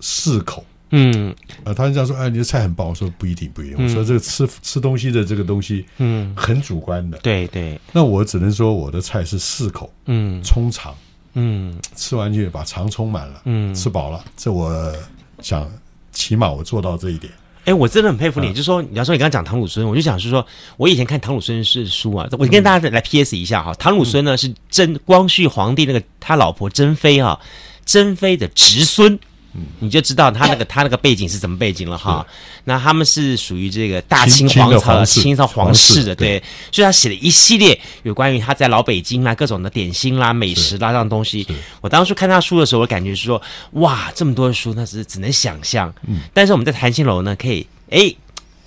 [0.00, 0.62] 试口。
[0.90, 2.88] 嗯，啊，他这样说，哎，你的菜很棒。
[2.88, 3.82] 我说不一定，不一定。
[3.82, 7.18] 我说这个吃吃东西的这个东西，嗯，很主观的。
[7.18, 7.80] 对对。
[7.92, 10.94] 那我只能说我的菜是适口，嗯，充肠，
[11.34, 14.24] 嗯，吃完就把肠充满了，嗯，吃饱了。
[14.36, 14.92] 这我
[15.40, 15.70] 想，
[16.12, 17.32] 起码我做到这一点。
[17.66, 18.48] 哎，我真的很佩服你。
[18.48, 20.44] 就是说，你要说你刚刚讲唐鲁孙，我就想是说，
[20.76, 23.72] 我以前看唐鲁孙是书啊，我跟大家来 PS 一下哈。
[23.74, 27.38] 唐鲁孙呢是真光绪皇帝那个他老婆珍妃哈，
[27.84, 29.16] 珍妃的侄孙。
[29.54, 32.24] 嗯，你就知道他那个他那个背景是什么背景了哈。
[32.64, 36.40] 那他们是属于这个大清皇朝、清朝皇室的，对。
[36.70, 41.44] 所以他写了一系列有关于他在老北京啦各种的点心啦、美食啦这样东西。
[41.80, 45.92] 我当初看他书的时候，我感觉是说，哇，这么多的书，那是只能想象。
[46.06, 46.20] 嗯。
[46.32, 48.14] 但是我们在谈天楼呢，可以哎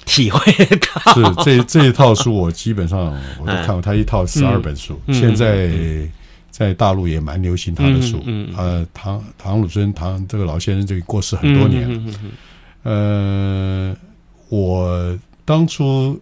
[0.06, 0.52] 体会
[1.06, 1.13] 到。
[1.13, 3.00] 是这这一套书，我基本上
[3.39, 5.69] 我都看过，他一套十二本书，现在。
[6.53, 11.81] 在大陆也蛮流行他的书，嗯嗯、呃，唐唐鲁孙唐这个老先生这个过世很多年。
[11.91, 12.15] 了，嗯
[12.83, 13.97] 嗯
[14.49, 16.21] 我当初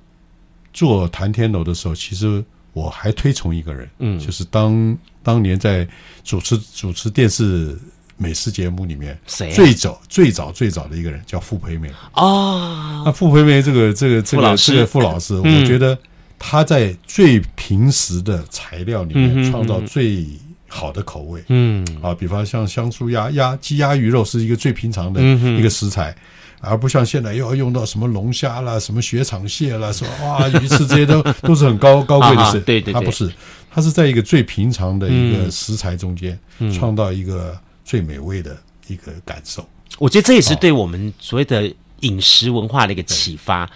[0.71, 2.41] 做谈天楼的时候，其实
[2.71, 5.85] 我还推崇一个人，嗯，就是当当年在
[6.23, 7.77] 主持主持电视
[8.15, 11.91] 美食节目里面，谁、啊、最早最早最早的一个人叫傅培梅。
[12.13, 15.99] 哦，那傅培梅这个这个这个是傅老师，我觉得。
[16.43, 20.25] 他在最平时的材料里面创造最
[20.67, 21.85] 好的口味，嗯。
[22.01, 26.15] 啊，比方像香酥鸭、鸭鸡、鸭鱼肉是一个最平常的一个食材，
[26.59, 32.59] 而不像现在又要用到什么龙虾啦、什么雪场蟹啦，什么哇鱼翅这些都 都是很高高贵的食。
[32.61, 33.31] 对对，他不是，
[33.69, 36.37] 它是在一个最平常的一个食材中间
[36.73, 39.63] 创造一个最美味的一个感受。
[39.99, 43.69] 我觉得这也是对我们所谓的饮食文化的一个启发。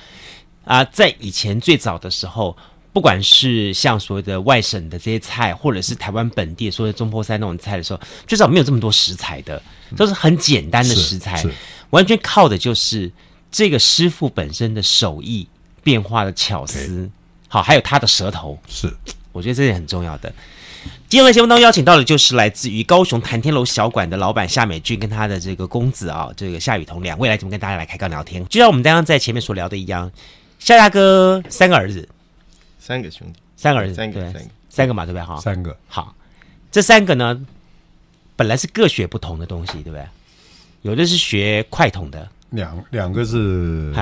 [0.65, 2.55] 啊，在以前最早的时候，
[2.91, 9.61] 不管是像所谓的外省的这些菜，或者是台湾本地所谓的中坡菜那种菜的时候，最早没有这么多食材的，
[9.95, 11.43] 都是很简单的食材，
[11.91, 13.11] 完全靠的就是
[13.51, 15.47] 这个师傅本身的手艺、
[15.83, 17.09] 变化的巧思，
[17.47, 18.57] 好，还有他的舌头。
[18.67, 18.91] 是，
[19.31, 20.33] 我觉得这点很重要的。
[21.07, 30.11] 今天的节目当中邀请到的就是来自于高雄谈天楼小馆的老板夏美君跟他的这个公子啊，这个夏雨桐两位来怎么跟大家来开杠聊天，就像我们刚刚在前面所聊的一样，
[30.65, 32.09] 夏大哥三个儿子。
[32.79, 35.23] 三个兄弟，三个儿子，三个，对三个，三个嘛，对不对？
[35.23, 35.77] 哈，三个。
[35.87, 36.15] 好，
[36.71, 37.39] 这三个呢，
[38.35, 40.03] 本来是各学不同的东西，对不对？
[40.81, 43.93] 有的是学快统的，两两个是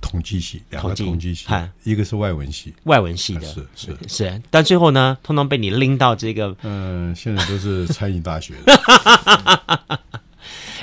[0.00, 1.46] 统计系，两个统计系，
[1.84, 4.42] 一个是外文系，外文系的，是是是。
[4.50, 10.00] 但最后呢，通通被你拎到这个，嗯，现在都是餐饮大学的。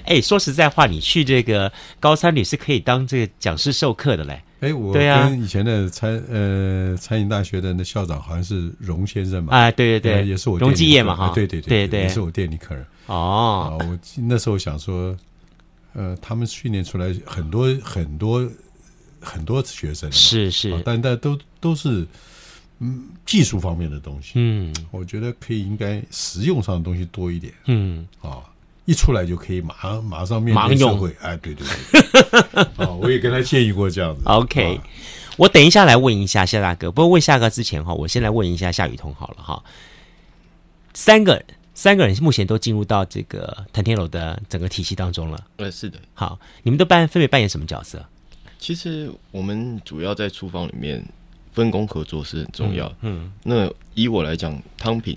[0.05, 4.41] 哎，说实在话，你去这个高三旅是可以当这个讲师授课的嘞。
[4.59, 9.55] 哎，我跟以前的餐呃餐饮大学的那校长好像是荣先生嘛？
[9.55, 12.83] 啊，对对对，也是我荣基业嘛哈，对对对对，也是我店里客人。
[13.05, 15.15] 哦，我那时候想说，
[15.93, 18.49] 呃，他们训练出来很多很多
[19.21, 22.07] 很多学生，是是，但但都都是
[22.79, 28.07] 嗯技术方面的东西，嗯，我觉得可以应该实用上的东西多一点，嗯。
[28.21, 28.41] 啊。
[28.87, 34.21] 一出来就可以马上马上面对社会，哎，对对对， 哦，我也跟他建议过这样子。
[34.23, 34.79] OK，
[35.35, 39.61] 我等一下来问一下夏大哥，不过问夏哥之前哈，我先来问一下夏雨桐好了哈。
[40.93, 45.45] 三个三个人目前都进入到这个谭天楼的整个体系当中了。
[45.57, 45.99] 呃，是的。
[46.13, 48.03] 好，你们都扮分别扮演什么角色？
[48.57, 51.05] 其实我们主要在厨房里面
[51.51, 52.89] 分工合作是很重要。
[53.01, 55.13] 嗯，那以我来讲，汤品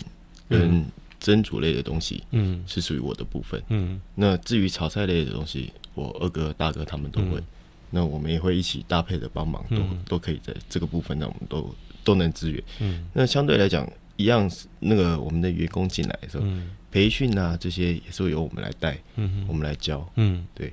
[0.49, 0.85] 跟
[1.21, 4.01] 蒸煮类的东西，嗯，是属于我的部分，嗯。
[4.15, 7.39] 那至于炒菜类的东西，我二哥、大哥他们都会。
[7.39, 7.47] 嗯、
[7.91, 12.63] 那我们也会一起搭配的帮忙，都、嗯、都可以在这个部分，那我们都都能支援。
[12.81, 13.07] 嗯。
[13.13, 20.73] 那相对来讲，一样是那个我们的员工进来的时候，嗯、培训啊这些也是由我们来带，嗯，我们来教，嗯，对。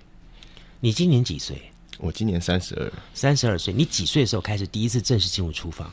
[0.79, 1.59] 你今年几岁？
[1.99, 3.73] 我今年三十二，三十二岁。
[3.73, 5.91] 你几岁的时候开始第一次正式进入厨房？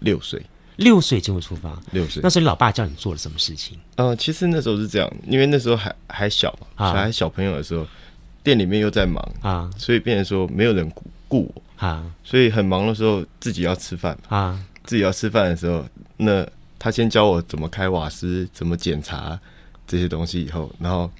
[0.00, 0.42] 六岁。
[0.76, 2.20] 六岁就会出发，六岁。
[2.22, 3.78] 那时候你老爸叫你做了什么事情？
[3.96, 7.86] 呃，其实那时候是这样，因为那时候还还小嘛，还、啊、小朋友的时候，
[8.42, 15.84] 店里面又在忙啊，所以变成说没有人顾顾我啊，所以很忙的时候自己要吃饭啊，自己要吃饭的时候，
[16.16, 16.46] 那
[16.78, 19.38] 他先教我怎么开瓦斯，怎么检查
[19.86, 21.10] 这些东西，以后，然后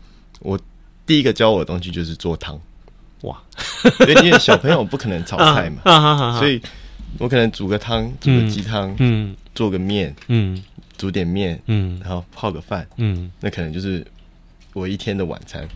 [0.40, 0.58] 我
[1.04, 2.58] 第一个教我的东西就是做汤，
[3.22, 3.40] 哇，
[4.08, 6.60] 因为小朋友不可能炒菜嘛，啊啊啊、所以
[7.18, 9.36] 我可能煮个汤，煮个鸡汤，嗯。
[9.52, 10.62] 嗯做个面，嗯，
[10.96, 14.04] 煮点面，嗯，然后泡个饭，嗯，那可能就是
[14.72, 15.68] 我一天的晚餐。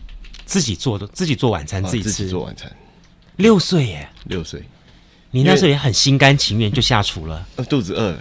[0.45, 2.09] 自己做的，自己做晚餐，自己吃。
[2.09, 2.71] 自己做晚餐。
[3.35, 4.63] 六岁耶，六岁，
[5.29, 7.45] 你那时候也很心甘情愿就下厨了。
[7.69, 8.19] 肚子饿了，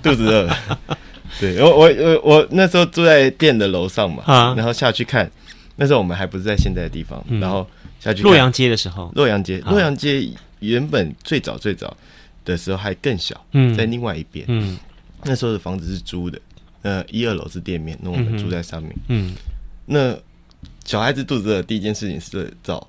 [0.00, 0.56] 肚子饿 了。
[1.40, 4.22] 对，我我我我那时候住在店的楼上嘛，
[4.56, 5.28] 然后下去看，
[5.74, 7.66] 那时候我们还不是在现在的地方，然后
[7.98, 11.96] 下去洛阳街的时候，洛阳街，洛阳街原本最早最早。
[12.46, 14.78] 的时候还更小，嗯，在另外一边，嗯，
[15.24, 16.40] 那时候的房子是租的，
[16.82, 19.34] 呃，一二楼是店面，那我们住在上面，嗯，
[19.84, 20.16] 那
[20.84, 22.88] 小孩子肚子的，第一件事情是找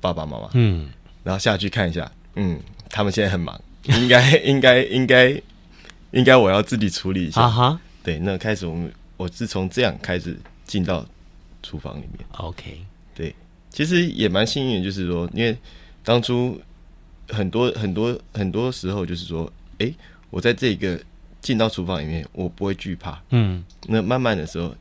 [0.00, 0.88] 爸爸妈妈，嗯，
[1.22, 5.42] 然后下去看一下，嗯，他们现在很忙，应该 应该应该
[6.12, 10.34] 应该我要自己处理一下，啊哈，对，那开始我们我是从这样开始
[10.64, 11.06] 进到
[11.62, 12.80] 厨房里面，OK，
[13.14, 13.34] 对，
[13.68, 15.54] 其实也蛮幸运的，就是说，因为
[16.02, 16.58] 当初。
[17.28, 19.94] 很多很多很多时候，就是说，哎、欸，
[20.30, 21.00] 我在这个
[21.40, 23.22] 进到厨房里面，我不会惧怕。
[23.30, 24.74] 嗯，那慢慢的时候，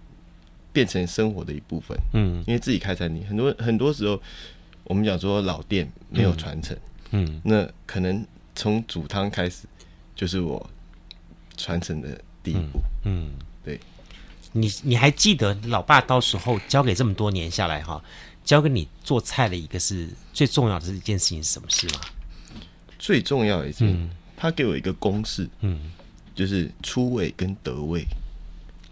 [0.71, 1.97] 变成生活的一部分。
[2.13, 4.21] 嗯，因为自己开餐厅，很多很多时候，
[4.83, 6.77] 我们讲说老店没有传承。
[7.11, 8.25] 嗯，那可能
[8.55, 9.67] 从煮汤开始，
[10.15, 10.69] 就是我
[11.57, 12.79] 传承的第一步。
[13.03, 13.31] 嗯，嗯
[13.63, 13.79] 对。
[14.55, 18.03] 你你还记得老爸到时候交给这么多年下来哈，
[18.43, 22.01] 教给你做菜的一个是最重要的一件事情是什么事吗？
[23.03, 25.91] 最重要的是，嗯、他给我一个公式，嗯，
[26.33, 28.05] 就是出味跟得味。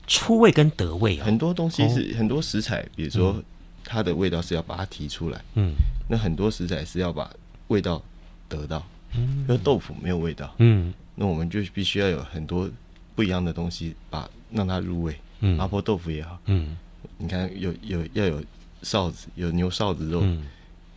[0.05, 3.41] 出味跟得味、哦，很多东西是、哦、很多食材，比如说
[3.86, 5.74] 它的味道是要把它提出来，嗯，
[6.09, 7.32] 那很多食材是要把
[7.70, 8.03] 味道
[8.49, 8.86] 得到，
[9.16, 12.70] 嗯，因为豆腐没有味道，嗯，那我们就必须要有很多
[13.16, 15.18] 不一样的东西，把让它入味。
[15.39, 16.76] 嗯，麻婆豆腐也好，嗯，
[17.18, 18.43] 你看有有要有
[18.84, 20.45] 臊子，有牛臊子肉，嗯、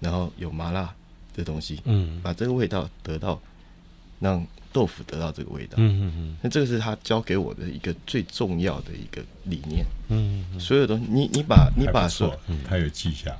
[0.00, 0.92] 然后有麻辣。
[1.34, 3.40] 的东西，嗯，把这个味道得到
[4.20, 5.74] 让豆腐得到这个味道。
[5.76, 6.36] 嗯嗯嗯。
[6.42, 9.84] 那这个是他教给我的一个最重要的一个理念。
[10.08, 13.36] 嗯，嗯，所有东西，你你把你把说，嗯，他有记下。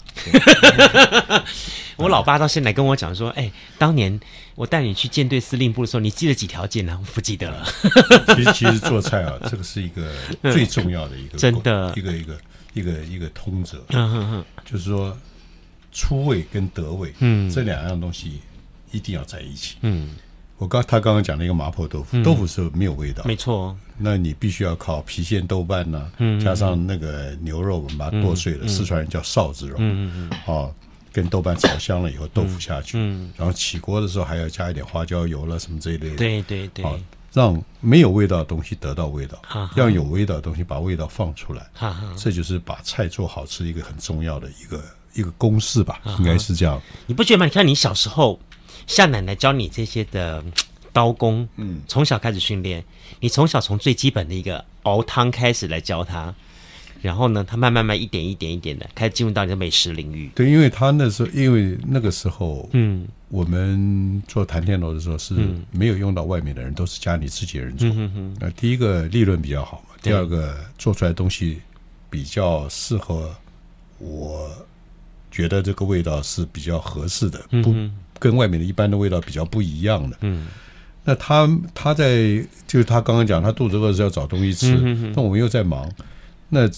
[1.97, 4.18] 我老爸到现在跟我讲说，哎、欸，当年
[4.57, 6.99] 我带你去舰队司令部的时候，你记了几条舰呢？
[7.01, 7.64] 我不记得了。
[8.34, 12.38] 其实其实做菜啊，这个是一个最重要的一个 真的一个一个
[12.74, 13.84] 一个一个通则。
[13.90, 15.16] 嗯哼哼，就是说
[15.95, 18.40] 出味跟得味，嗯，这两样东西
[18.90, 19.76] 一定要在一起。
[19.80, 20.11] 嗯，
[20.59, 23.74] 我刚他刚刚讲了一个麻婆豆腐，豆腐是没有味道，没错。
[23.97, 30.74] 那你必须要靠郫县豆瓣呐、啊，加上那个牛肉，我们把它剁碎了，四川人叫臊子肉，嗯嗯嗯，哦。
[31.12, 36.99] 跟豆瓣炒香了以后，豆腐下去，嗯，然后起锅的时候还要加一点花椒油了什么这一类的，对对对，好，
[37.32, 39.40] 让没有味道的东西得到味道，
[39.76, 41.64] 让有味道的东西把味道放出来，
[42.16, 44.82] 这就是把菜做好吃一个很重要的一个
[45.15, 46.81] 一个公式吧，应该是这样。
[47.07, 47.47] 你不觉得吗？
[47.47, 48.39] 你看你小时候，
[48.87, 50.45] 夏奶奶教你这些的
[50.93, 52.85] 刀工，嗯，从小开始训练，
[53.21, 56.35] 你从小从最基本的一个熬汤开始来教他。
[57.03, 60.31] 然后呢，他慢慢慢一点一点一点的开始进入到你的美食领域。
[60.35, 65.35] 对，因为他那时候，因为那个时候，嗯，我们做谈天楼的时候是
[65.71, 67.87] 没有用到外面的人，都是家里自己人做。
[68.41, 71.61] 那第一个利润比较好嘛，第二个做出来的东西
[72.09, 73.37] 比较适合，
[73.99, 74.51] 我
[75.35, 77.74] 觉得这个味道是比较合适的，不
[78.18, 80.16] 跟外面的一般的味道比较不一样的。
[80.20, 80.47] 嗯。
[81.05, 84.74] 那他他在就是他刚刚讲，他肚子饿是要找东西吃，
[85.14, 85.91] 那我们又在忙，
[86.49, 86.70] 那。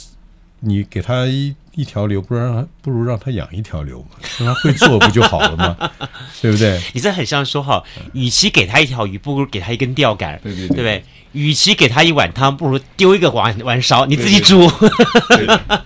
[0.60, 5.76] 你给他一一条流，不让他不如让他养一条流嘛，让他会做不就好了吗？
[6.40, 6.80] 对不对？
[6.94, 7.84] 你这很像说哈，
[8.14, 11.04] 与其给他一条鱼，不如给他一根钓竿，对对对，对不对？
[11.36, 14.62] 与其给他一碗汤，不如丢一个碗碗勺，你自己煮。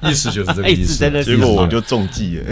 [0.03, 1.11] 意思就是这个意思。
[1.25, 2.45] 结果我就中计了。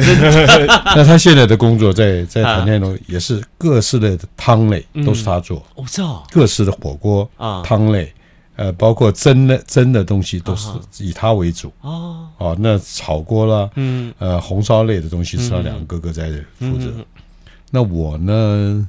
[0.96, 8.12] 那他现在的工作在在谈天楼也是各式的汤类都是他做，我知道各式的火锅啊汤类。
[8.56, 10.68] 呃，包括蒸的蒸的东西都是
[10.98, 12.26] 以他为主哦。
[12.38, 16.28] 哦，那炒锅啦，嗯，呃，红烧类的东西是他两个哥哥在
[16.58, 16.92] 负责。
[17.70, 18.84] 那我呢，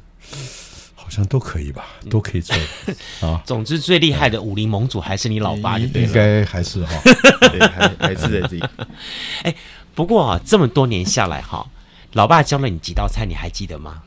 [1.10, 2.55] 好像都可以吧，都可以做
[3.28, 3.41] 啊。
[3.43, 7.01] 总之，最厉害的武林盟主还是你老爸，应该还是哈，
[7.49, 8.64] 对，还还是在这里。
[9.41, 9.55] 哎，
[9.95, 11.68] 不过啊，这么多年下来哈，
[12.14, 14.03] 老爸教了你几道菜，你还记得吗？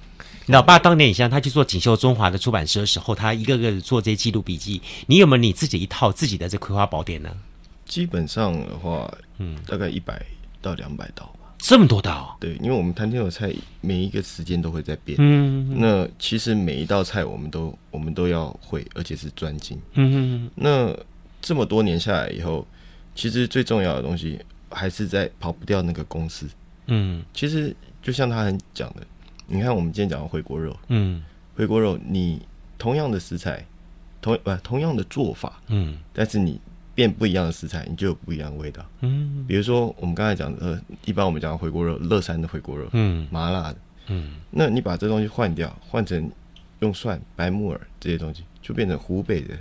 [0.46, 4.80] 你老爸当年，你像他去做《锦绣中华》的出版社的时候，他一个个做这些记录笔记。
[5.06, 7.30] 你有没有你自己一套自己的这葵花宝典呢？
[7.84, 10.24] 基本上的话，嗯，大概一百
[10.60, 11.41] 到两百道吧。
[11.62, 12.36] 这么多道？
[12.40, 15.16] 对，因为我们谈天有菜，每一个时间都会在变。
[15.20, 19.80] 嗯，那其实每一道菜，我们都我们都要会，而且是专精。
[19.92, 20.50] 嗯嗯。
[20.56, 20.92] 那
[21.40, 22.66] 这么多年下来以后，
[23.14, 24.40] 其实最重要的东西
[24.70, 26.48] 还是在跑不掉那个公司。
[26.86, 29.06] 嗯，其实就像他很讲的。
[29.46, 31.22] 你看，我们今天讲的回锅肉，嗯，
[31.54, 32.42] 回锅肉，你
[32.76, 33.64] 同样的食材，
[34.20, 36.60] 同不同样的做法，嗯，但是你
[36.94, 39.44] 变不一样的食材，你就有不一样的味道，嗯。
[39.46, 43.76] 比如说我们刚才讲的，呃，一般我们讲的回锅肉，乐山的回锅肉，嗯，麻辣的，
[44.08, 46.30] 嗯，那你把这东西换掉，换成
[46.80, 49.54] 用蒜、白木耳这些东西，就变成湖北的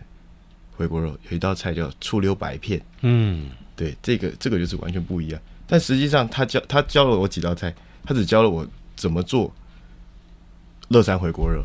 [0.76, 1.18] 回锅肉。
[1.30, 5.42] 有一道菜叫醋溜白片，嗯，对，这个这个就是完全不一样。
[5.68, 7.74] 但实际上，他教他教了我几道菜，
[8.04, 9.54] 他只教了我怎么做。
[10.90, 11.64] 乐山回锅肉，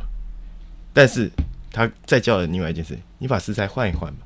[0.93, 1.29] 但是
[1.73, 4.26] 他再教了另外一件事，你把食材换一换吧，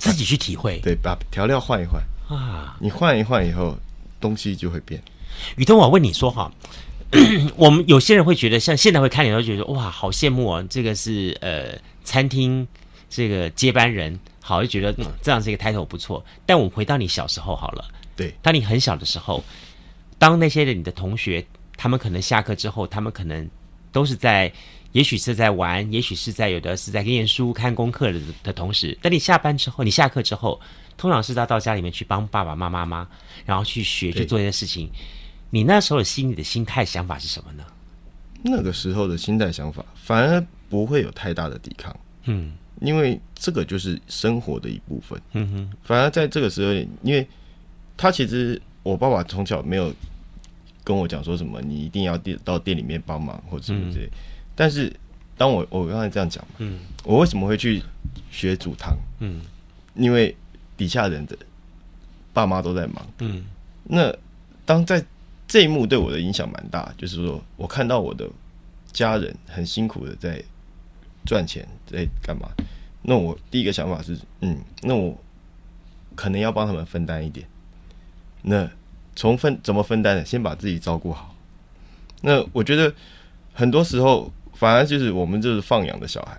[0.00, 0.80] 自己去体会。
[0.80, 3.78] 对，把调料换一换啊，你换一换以后，
[4.18, 5.00] 东西就会变。
[5.56, 6.50] 宇东，我问你说哈，
[7.54, 12.66] 我们有些人会觉得，像现在会看你都觉得哇，好羡慕啊，这个是呃餐厅
[13.10, 16.24] 这个接班人，好就觉得、嗯、这样是一个 title 不错。
[16.46, 17.84] 但我们回到你小时候好了，
[18.16, 19.44] 对，当你很小的时候，
[20.18, 21.44] 当那些的你的同学，
[21.76, 23.48] 他们可能下课之后，他们可能。
[23.92, 24.52] 都是在，
[24.92, 28.96] 也许是在玩，也许是在有的是在念书、看功课的的同时。
[29.00, 30.60] 等你下班之后，你下课之后，
[30.96, 33.08] 通常是到到家里面去帮爸爸妈妈妈，
[33.46, 34.90] 然后去学去做一些事情。
[35.50, 37.64] 你那时候心里的心态想法是什么呢？
[38.42, 41.94] 那个时候的心态想法，反而不会有太大的抵抗。
[42.24, 45.20] 嗯，因为这个就是生活的一部分。
[45.32, 46.72] 嗯哼，反而在这个时候，
[47.02, 47.26] 因为
[47.96, 49.94] 他其实我爸爸从小没有。
[50.82, 51.60] 跟我讲说什么？
[51.60, 54.10] 你一定要店到店里面帮忙或者什么之类。
[54.60, 54.94] 但是
[55.38, 57.82] 当我我刚才这样讲嘛，嗯，我为什么会去
[58.30, 58.94] 学煮汤？
[59.20, 59.40] 嗯，
[59.94, 60.36] 因为
[60.76, 61.34] 底下人的
[62.34, 62.96] 爸妈都在忙。
[63.20, 63.42] 嗯，
[63.84, 64.14] 那
[64.66, 65.02] 当在
[65.48, 68.28] 这一幕对我的影响蛮大，就是说我看到我的
[68.92, 70.44] 家人很辛苦的在
[71.24, 72.46] 赚钱，在干嘛？
[73.00, 75.18] 那我第一个想法是，嗯，那我
[76.14, 77.46] 可能要帮他们分担一点。
[78.42, 78.68] 那
[79.16, 80.22] 从分怎么分担呢？
[80.22, 81.34] 先把自己照顾好。
[82.20, 82.92] 那我觉得
[83.54, 84.30] 很多时候
[84.60, 86.38] 反而就是我们就是放养的小孩，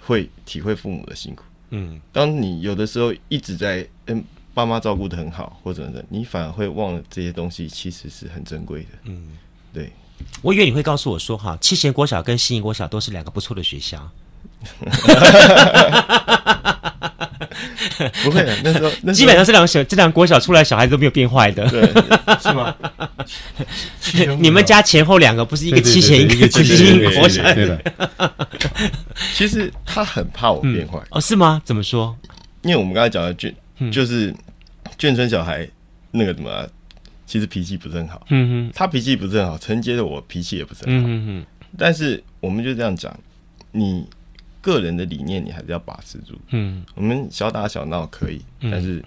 [0.00, 1.44] 会体会父母的辛苦。
[1.68, 4.24] 嗯，当你有的时候一直在嗯
[4.54, 8.88] 爸妈照顾的很好，或者呢，你反而会忘了这些东西其实是很珍贵的。
[9.04, 9.36] 嗯，
[9.70, 9.92] 对。
[10.40, 14.10] 我以为你会告诉我说哈，七贤国小跟新营国小都是两个不错的学校。
[18.24, 21.80] 不会，那时候， 那时候基本上这两个小这两个国小出来小孩子都没有变坏的，对，
[22.40, 22.74] 是吗？
[24.38, 27.82] 你们家前后两个不是一个七贤，一个信义国小，对的。
[29.34, 31.60] 其实他很怕我变坏哦，是吗？
[31.64, 32.16] 怎么说？
[32.62, 33.52] 因为我们刚才讲的眷，
[33.90, 34.32] 就是
[34.98, 35.68] 眷村小孩
[36.10, 36.66] 那个什么，
[37.26, 38.24] 其实脾气不是很好。
[38.30, 41.06] 嗯哼，他脾气不是很好，承接的我脾气也不是很好。
[41.08, 43.16] 嗯哼，但是我们就这样讲，
[43.72, 44.04] 你。
[44.62, 46.40] 个人的理念，你还是要把持住。
[46.48, 49.04] 嗯，我们小打小闹可以，嗯、但是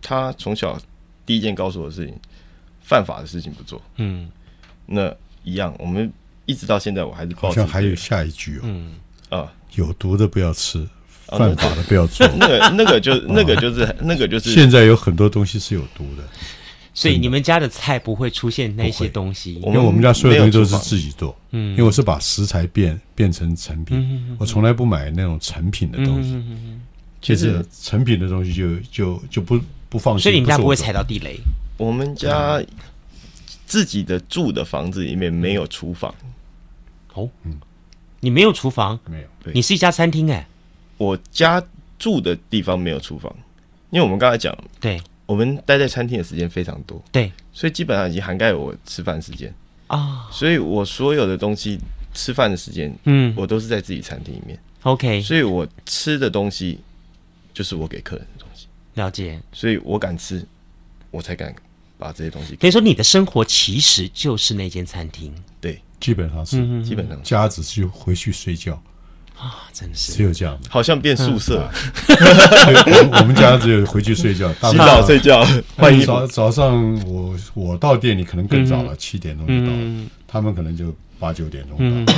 [0.00, 0.80] 他从小
[1.26, 2.16] 第一件告诉我的事情，
[2.80, 3.82] 犯法的事情不做。
[3.96, 4.30] 嗯，
[4.86, 6.10] 那一样，我们
[6.46, 8.60] 一直到现在，我还是好像还有下一句哦。
[8.62, 8.94] 嗯
[9.28, 10.86] 啊，有毒的不要吃，
[11.26, 12.26] 犯法的不要做。
[12.38, 16.22] 那个那个就那个就是那个就是，现在有很多东西是有毒的。
[16.94, 21.34] 所以你们家的菜不会出现那些东西，因为我们家所有东西都是自己做。
[21.50, 26.42] 嗯，因为我是把食材变变成成品，我从来不买那种成品的东西。
[27.22, 30.22] 其实成品的东西就就就不不放心。
[30.24, 31.38] 所以你们家不会踩到地雷。
[31.78, 32.62] 我们家
[33.64, 36.14] 自己的住的房子里面没有厨房。
[37.14, 37.58] 哦，嗯，
[38.20, 38.98] 你没有厨房？
[39.08, 39.28] 没有。
[39.42, 40.46] 对，你是一家餐厅哎。
[40.98, 41.62] 我家
[41.98, 43.34] 住的地方没有厨房，
[43.90, 45.00] 因为我们刚才讲对。
[45.32, 49.50] 我们待在餐厅的时间非常多，对，所以基本上已经涵盖我吃饭时间
[49.86, 50.28] 啊。
[50.30, 51.78] 所以我所有的东西，
[52.12, 54.58] 吃饭的时间，嗯，我都是在自己餐厅里面。
[54.82, 56.80] OK，所以我吃的东西
[57.54, 58.66] 就是我给客人的东西。
[58.92, 60.46] 了解，所以我敢吃，
[61.10, 61.54] 我才敢
[61.96, 62.54] 把这些东西。
[62.56, 65.34] 可以说，你的生活其实就是那间餐厅。
[65.62, 68.78] 对，基本上是，基本上家只是回去睡觉。
[69.42, 71.68] 啊，真是只有这样，好像变宿舍。
[73.10, 75.44] 我们家只有回去睡觉， 洗澡睡觉，
[75.76, 76.06] 换衣服。
[76.06, 82.14] 早早上我我到店里可能更早了，七点钟就到了，他们可能就八九点钟到。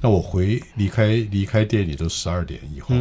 [0.00, 2.94] 那我回离开离开店里都十二点以后。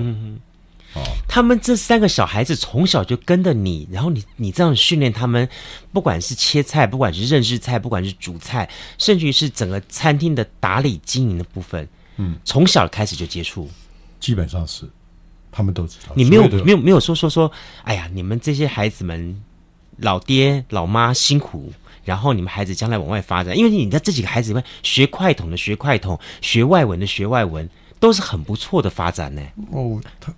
[0.93, 5.47] 哦，他们这三个小孩子从小就跟着你，然后你你这样训练他们，
[5.93, 11.87] 不管是切菜，不管是认识菜，不管是煮菜，甚至于是整个餐厅的打理经营的部分。
[12.21, 13.67] 嗯，从小开始就接触，
[14.19, 14.87] 基本上是，
[15.51, 16.13] 他们都知道。
[16.15, 17.51] 你没有没有没有说说说，
[17.83, 19.41] 哎呀，你们这些孩子们，
[19.97, 21.73] 老爹老妈辛苦，
[22.05, 27.67] 然后你们孩子将来往外发展，因为你的这几个孩子们学快统的学快统，学外文的学外文，
[27.99, 29.41] 都是很不错的发展呢。
[29.71, 30.31] 哦，他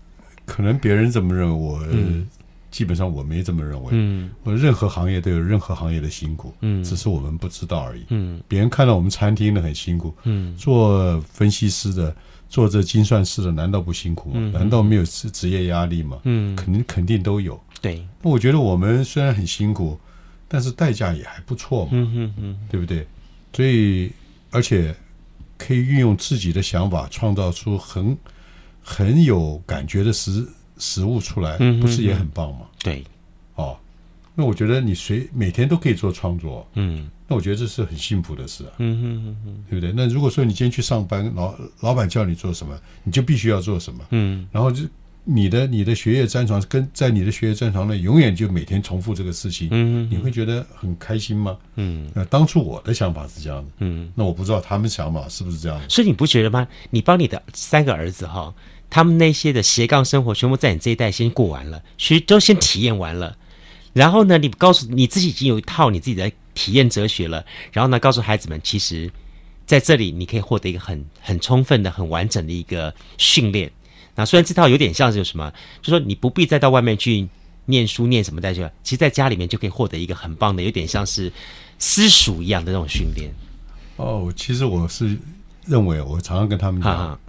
[0.45, 1.79] 可能别人这么认为，我。
[1.91, 2.25] 嗯
[2.73, 3.89] 基本上我没这么认为。
[3.91, 8.03] 嗯，我任何行业都有任何行业的辛苦，嗯，只是我们不知道而已。
[8.09, 12.13] 嗯，别人看到我们餐厅的很辛苦，嗯，做分析师的，
[12.49, 14.51] 做这精算师的，难道不辛苦吗？
[14.51, 16.17] 难道没有职职业压力吗？
[16.23, 17.61] 嗯，肯定肯定都有。
[17.79, 19.99] 对，那我觉得我们虽然很辛苦，
[20.47, 21.91] 但是代价也还不错嘛。
[21.93, 23.07] 嗯嗯嗯，对不对？
[23.53, 24.11] 所以
[24.49, 24.95] 而且
[25.59, 28.17] 可以运用自己的想法，创造出很
[28.81, 30.47] 很有感觉的食。
[30.83, 32.67] 食物出来，不是也很棒吗？
[32.83, 33.01] 对，
[33.55, 33.77] 哦，
[34.35, 39.93] 那我觉得你随每天都可以做创作，嗯，那我觉得这是很幸福的事啊，嗯嗯嗯，对不对？
[39.95, 44.83] 那如果说你今天去上班，老老板叫你做什么，你就必须要做什么，嗯，然后就
[45.23, 51.57] 你的你的学业专长跟在你的学业专长内，永远就每天重复这个事情，嗯，你会觉得很开心吗？
[51.75, 56.67] 嗯，那当初我的想法是这样的，嗯，那我不知道他们想法是不是这样，所以你不觉得吗？
[56.89, 58.53] 你帮你的三个儿子哈。
[58.93, 63.35] 他们那些的斜杠生活，全部在你这一代先过完了，其实都先体验完了。
[63.91, 67.43] 然后呢，你告诉你自己已经有一套你自己的体验哲学了。
[67.71, 69.11] 然后呢，告诉孩子们，其实
[69.65, 73.71] 在这里你可以获得一个很很充分的、很完整的一个训练。
[74.13, 77.27] 那虽然这套有点像是什么，就说你不必再到外面去
[77.65, 81.33] 念书、念什么在这，其实在家里面就可以获得一个很棒的，有点像是
[81.79, 83.33] 私塾一样的那种训练。
[83.95, 85.17] 哦，其实我是
[85.65, 87.19] 认为，我常常跟他们讲。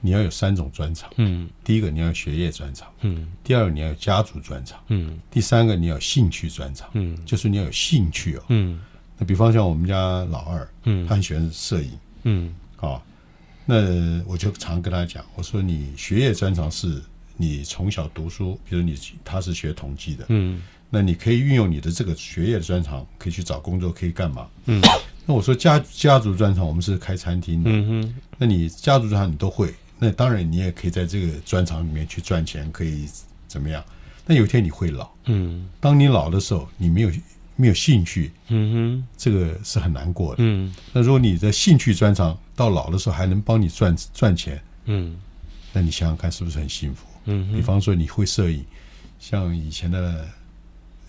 [0.00, 8.80] 你要有三种专长，嗯，第一个你要有学业专长，嗯，第二个你要有家族专长，嗯，第三个你要有兴趣专长，嗯，就是你要有兴趣哦，嗯，
[9.18, 11.90] 那比方像我们家老二，嗯，他很喜欢摄影，
[12.24, 13.02] 嗯，啊，
[13.64, 17.02] 那我就常跟他讲，我说你学业专长是
[17.36, 24.46] 你从小读书，比如你他是学统计的，嗯，那你可以运用你的这个学业的专长，可以去找工作，可以干嘛？
[24.66, 24.80] 嗯，
[25.24, 29.74] 那我说家家族专长，我们是开餐厅的，嗯哼，那你家族专长你都会。
[29.98, 33.08] 那当然，你也可以在这个专长里面去赚钱，可以
[33.48, 33.82] 怎么样？
[34.26, 37.10] 但有一天你会老，嗯，当你老的时候，你没有
[37.54, 40.44] 没有兴趣，嗯哼，这个是很难过的。
[40.44, 45.16] 嗯，那如果你的兴趣专长到老的时候还能帮你赚赚钱，嗯，
[45.72, 47.06] 那你想想看是不是很幸福？
[47.26, 48.64] 嗯，比方说你会摄影，
[49.18, 50.28] 像以前的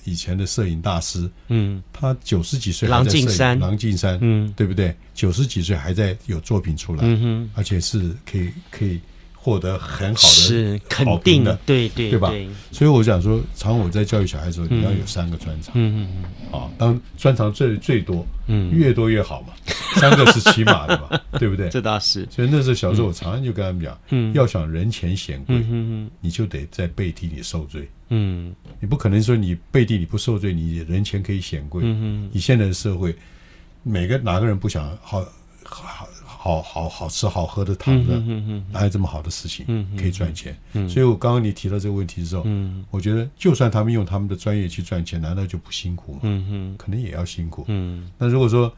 [0.07, 4.95] 以前的摄影大师，嗯，他九十几岁还在摄影，郎静山，郎静山，嗯，对不对？
[5.13, 9.01] 九十几岁还在有作品出来，嗯哼，而且是可以可以。
[9.47, 12.33] 获得很好的是肯定的，对对对吧？
[12.69, 19.53] 所以我想说，常我在教育小孩的时候，你要有三个专长，嗯嗯嗯，啊，当专长最最多，嗯，越多越好嘛，
[19.95, 21.69] 三个是起码的嘛，对不对？
[21.69, 22.27] 这倒是。
[22.29, 33.15] 所以那时候小时候，我常常就跟他们讲，嗯，要想人前显贵，嗯嗯，你就得在背地里受罪，嗯，你不可能说你背地里不受罪，你人前可以显贵，嗯嗯，你现在的社会，
[33.83, 35.25] 每个哪个人不想好
[35.63, 36.05] 好？
[36.47, 38.17] 好好好吃好喝的躺着，
[38.71, 39.65] 哪有这么好的事情
[39.97, 40.57] 可以赚钱？
[40.87, 42.45] 所以，我刚刚你提到这个问题的时候，
[42.89, 46.21] 我觉得，就算他们用他们的专业去赚钱，难道就不辛苦吗？
[46.77, 47.65] 可能也要辛苦。
[48.17, 48.71] 那如果说，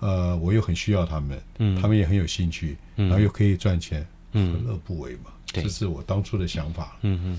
[0.00, 1.40] 呃，我又很需要他们，
[1.80, 5.30] 他们也很有兴趣，然后又可以赚钱，何乐不为嘛？
[5.46, 6.96] 这是我当初的想法。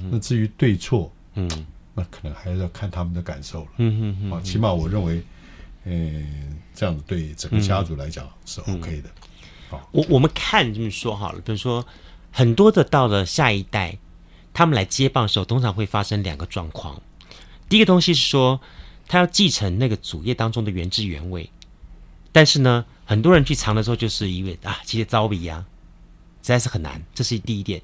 [0.10, 1.50] 那至于对错，嗯
[1.94, 3.70] 那可能还是要看他们的感受了。
[4.34, 5.22] 啊，起码我认为，
[5.84, 9.10] 嗯，这样子对整个家族来讲是 OK 的。
[9.91, 11.86] 我我们看这么说好了，比如说
[12.32, 13.97] 很多的到了下一代，
[14.53, 17.01] 他们来接棒的时候，通常会发生两个状况。
[17.69, 18.59] 第一个东西是说，
[19.07, 21.49] 他要继承那个祖业当中的原汁原味，
[22.32, 25.65] 但是呢，很多人去尝的时候，就是因为啊，其实糟比呀，
[26.41, 27.01] 实在是很难。
[27.13, 27.82] 这是第一点。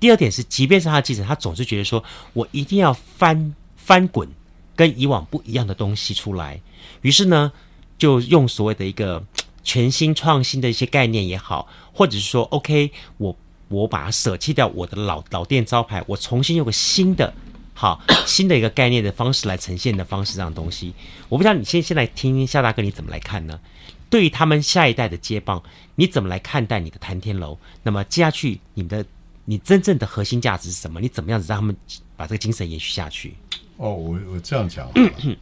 [0.00, 4.28] 第二点是，即便是他继承，他总是觉得说我一定要翻翻滚
[4.76, 6.60] 跟以往不一样的东西出来，
[7.02, 7.52] 于是呢，
[7.98, 9.24] 就用所谓的一个。
[9.68, 13.36] 全新创新的一些概念也好，或者是说，OK，我
[13.68, 17.34] 我把它舍弃掉我的老老店招牌，我重新用个新的
[17.74, 20.94] 好 新的一个概念的方式来呈现的方式，这样东西，
[21.28, 23.60] 我不知道你先先来听听夏大哥你怎么来看呢？
[24.08, 25.62] 对于他们下一代的接棒，
[25.96, 27.58] 你怎么来看待你的谈天楼？
[27.82, 29.04] 那么接下去你的
[29.44, 30.98] 你真正的核心价值是什么？
[30.98, 31.76] 你怎么样子让他们
[32.16, 33.34] 把这个精神延续下去？
[33.76, 34.90] 哦，我我这样讲，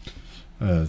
[0.58, 0.84] 呃。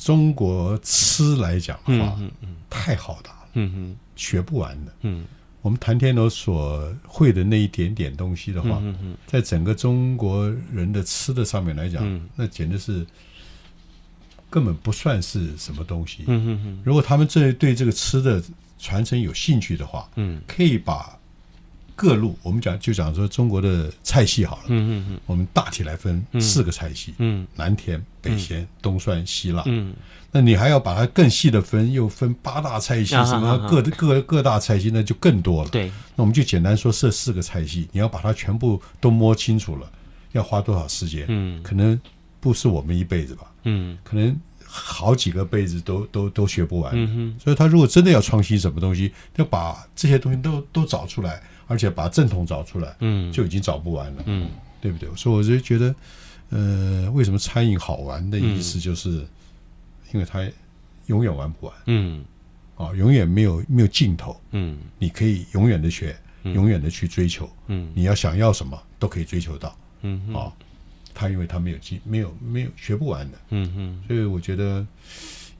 [0.00, 4.92] 中国吃来讲的话，嗯嗯嗯、太浩大了，嗯嗯、学不完的。
[5.02, 5.26] 嗯、
[5.60, 8.82] 我们谭天楼所会的那一点点东西的话，
[9.26, 13.06] 在整个中国人的吃的上面来讲，嗯、那简直是
[14.48, 16.24] 根本不算是什么东西。
[16.82, 18.42] 如果他们这对这个吃的
[18.78, 21.19] 传承有兴趣的话，嗯、可以把。
[22.00, 29.94] 各路我们讲就讲说中国的菜系好了，嗯嗯嗯，我们大体来分四个菜系，嗯，南甜北咸东酸西辣，嗯，
[30.32, 35.68] 那你还要把它更细的分，又分八大菜系，什么各各各大菜系，那就更多了。
[35.68, 39.86] 对，那我们就简单说这四个菜系，你要把它全部都摸清楚了，
[40.32, 41.26] 要花多少时间？
[41.28, 42.00] 嗯，可能
[42.40, 44.34] 不是我们一辈子吧，嗯，可能
[44.64, 46.92] 好几个辈子都都都学不完。
[46.94, 51.42] 嗯哼，所以他如果真的要创新什么东西，要把这些东西都都找出来。
[51.70, 54.48] 而且把正统找出来，嗯，就已经找不完了，嗯，
[54.80, 55.08] 对不对？
[55.14, 55.94] 所以我就觉得，
[56.48, 59.24] 呃，为什么餐饮好玩的意思，就是
[60.12, 60.44] 因为它
[61.06, 62.24] 永远玩不完，嗯，
[62.76, 70.52] 啊，永远没有没有尽头，嗯，你可以永远的学，永远的去追求，嗯，你要想要什么都可以追求到，嗯，啊，
[71.14, 74.84] 他因为他没有尽，没有没有学不完的，嗯嗯，所以我觉得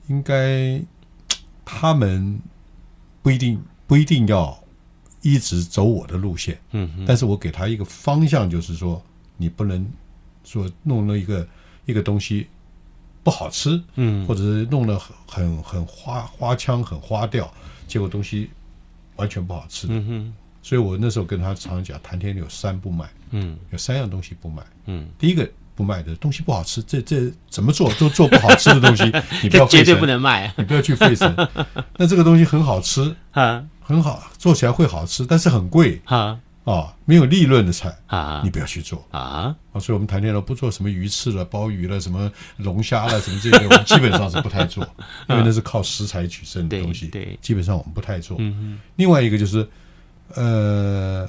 [0.09, 0.83] 应该
[1.63, 2.37] 他们
[3.21, 4.61] 不一定不一定要。
[5.21, 9.01] 一直走我的路线，嗯，但是我给他一个方向，就是说，
[9.37, 9.87] 你不能
[10.43, 11.47] 说弄了一个
[11.85, 12.47] 一个东西
[13.23, 17.51] 不好吃，嗯，或者是弄得很很很花花腔，很花调，
[17.87, 18.49] 结果东西
[19.15, 19.87] 完全不好吃。
[19.87, 20.33] 的，嗯哼。
[20.63, 27.91] 所以我那时候跟他常常讲，谈天有三不卖，嗯，有三样东西不卖，嗯，第一个不卖的东西不好吃，这这怎么做？
[27.95, 29.03] 都做不好吃的东西，
[29.41, 31.35] 你不要绝对不能卖，你不要去费神。
[31.97, 33.65] 那这个东西很好吃啊。
[33.81, 36.39] 很好，做起来会好吃，但是很贵啊！
[36.63, 39.55] 哦，没有利润的菜啊，你不要去做啊！
[39.79, 44.83] 所以我们谈恋爱不做什么鱼翅了、鲍鱼了、什么龙虾了、什么这些，我们基本上是不太做，
[45.27, 47.07] 因为那是靠食材取胜的东西。
[47.07, 48.37] 对，基本上我们不太做。
[48.95, 49.67] 另外一个就是，
[50.35, 51.27] 呃，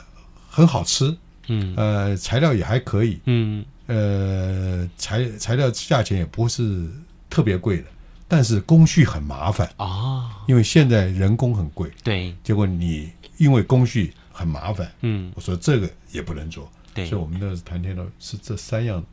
[0.51, 1.17] 很好吃，
[1.49, 6.87] 嗯，呃，材料也还可以，嗯，呃，材材料价钱也不是
[7.31, 7.85] 特别贵的。
[8.33, 11.91] 但是工序很麻烦啊，因为现在人工很贵。
[12.03, 16.67] 对，结果你因为工序很麻烦，嗯，我说这个也不能做。
[16.95, 19.05] 对，所以我们的谈天楼是这三样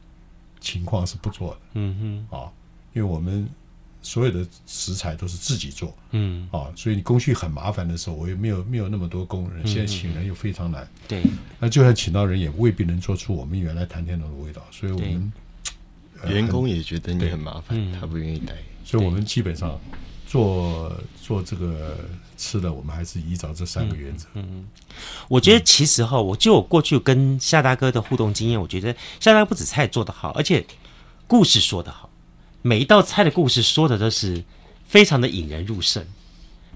[0.61, 1.59] 情况是不做的。
[1.74, 2.49] 嗯哼，啊，
[2.93, 3.45] 因为我们
[4.01, 10.88] 所有的食材都是自己做，嗯，啊，所以你工序很麻烦的时候，我也没有没有那么多工人，现在请人又非常难。
[11.09, 11.22] 对，
[11.59, 14.61] 那就算请到人，也未必能做出我们原来谈天楼的味道。
[14.72, 15.34] 所以我们。
[16.28, 18.53] 员工也觉得你很麻烦，他不愿意带。
[18.89, 19.79] 所以我们基本上
[20.25, 21.95] 做做这个
[22.35, 24.25] 吃的，我们还是依照这三个原则。
[24.33, 24.65] 嗯，
[25.27, 30.65] 我觉得其实哈，我就我过去跟夏大哥的互动经验，我觉得夏大哥不止菜做得好，而且
[31.27, 32.09] 故事说得好，
[32.63, 34.43] 每一道菜的故事说的都是
[34.87, 36.03] 非常的引人入胜。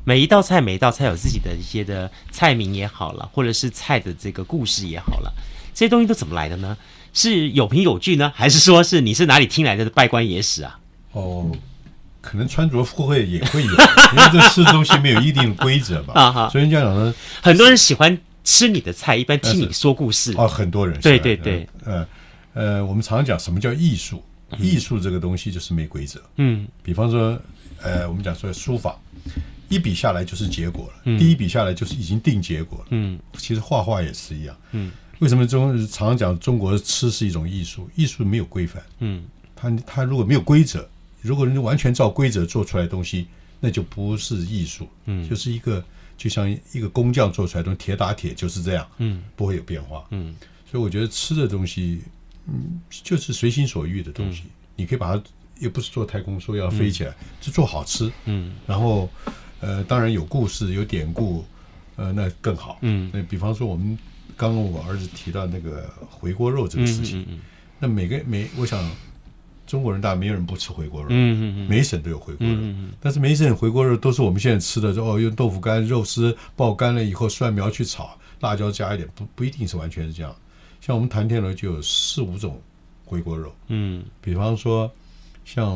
[0.03, 5.33] 每一道菜，每一道菜有自己的一些的菜名也好了，或者是菜的这个故事也好了，
[5.73, 6.77] 这些东西都怎么来的呢？
[7.11, 10.79] 是有凭有据呢，还是说是你是哪里听来的拜官野史啊？
[11.13, 11.49] 哦，
[12.23, 13.69] 可能穿着附会也会有，
[14.15, 16.13] 因为这吃东西没有一定的规则嘛。
[16.19, 20.33] 啊，所以这样讲呢，很多人喜欢吃你的菜，一般听你说故事。
[20.37, 20.99] 哦，很多人。
[21.01, 22.07] 对对对，呃
[22.53, 24.23] 呃，我们常讲什么叫艺术？
[24.57, 26.21] 艺术这个东西就是没规则。
[26.37, 27.39] 嗯，比方说，
[27.81, 28.97] 呃，我们讲说书法。
[29.69, 32.85] 一笔下来就是结果了，嗯、第一笔下来就是已经定结果了。
[32.91, 34.55] 嗯，其实画画也是一样。
[34.71, 37.89] 嗯，为什么中常常讲中国吃是一种艺术？
[37.95, 38.83] 艺术没有规范。
[38.99, 39.23] 嗯，
[39.55, 40.87] 它它如果没有规则，
[41.23, 43.27] 如果人家完全照规则做出来的东西，
[43.59, 44.87] 那就不是艺术。
[45.05, 45.83] 嗯，就是一个
[46.17, 48.87] 就像一个工匠做出来的东西，铁打铁就是这样。
[48.97, 50.05] 嗯，不会有变化。
[50.11, 50.35] 嗯，
[50.69, 52.01] 所以我觉得吃的东西，
[52.47, 54.43] 嗯，就是随心所欲的东西。
[54.43, 55.23] 嗯、你可以把它，
[55.59, 58.11] 也不是做太空说要飞起来，嗯、就做好吃。
[58.25, 59.09] 嗯，然后。
[59.65, 61.45] 呃，当然有故事，有典故，
[61.95, 62.79] 呃，那更好。
[62.81, 63.97] 嗯，那比方说我们
[64.35, 67.39] 刚刚我儿子提到那个回锅肉这个事情，嗯、
[67.79, 68.91] 那每个每我想
[69.65, 72.55] 中国人大没有人不吃回锅肉，嗯嗯嗯、每省都有回锅肉，
[72.99, 80.35] 但是每省回锅肉都是我们现在吃的，哦，用豆腐干、肉丝爆干了以后，蒜苗去炒，辣椒加一点，不不一定是完全是这样。
[80.81, 82.61] 像我们谭天楼就有四五种
[83.05, 84.91] 回锅肉，嗯，比方说
[85.45, 85.71] 像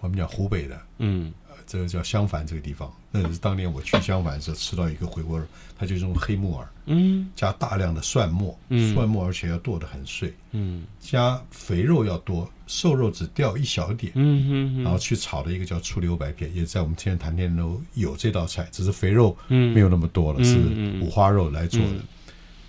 [0.00, 1.32] 我们讲湖北的，嗯。
[1.70, 5.44] 这个叫襄樊这个地方，那是当年我去襄樊的时候吃到一个回锅肉，
[5.78, 20.58] 它就是用黑木耳，嗯，加大量的蒜末，嗯，蒜末而且要剁得很碎，嗯，加肥肉要多，瘦肉只掉一小点，嗯哼，然后去炒的一个叫醋溜白片，也在我们天坛天楼有这道菜，只是肥肉没有那么多了，是
[21.00, 22.02] 五花肉来做的，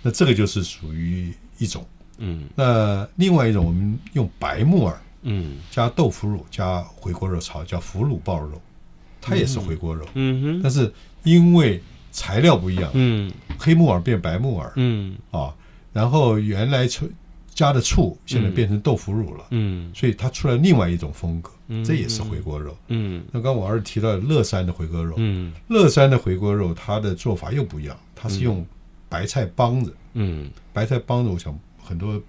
[0.00, 1.84] 那这个就是属于一种，
[2.18, 8.62] 嗯，那另外一种我们用白木耳，嗯，加豆腐乳加回锅肉炒，叫腐乳爆肉。
[9.22, 10.92] 它也是回锅肉，嗯哼，但是
[11.22, 15.16] 因为材料不一样，嗯，黑木耳变白木耳，嗯。
[15.30, 15.54] 啊，
[15.92, 16.86] 然后原来
[17.54, 21.50] 加的醋现在变成豆腐乳了，嗯，所以它出来另外一种风格，
[21.84, 23.22] 这也是回锅肉，嗯。
[23.30, 28.66] 那刚我儿子提到乐山的回锅肉，嗯，乐山的回锅肉它的做法又不一样，它是用
[29.08, 32.20] 白菜帮子，嗯，白菜帮子，我想很多。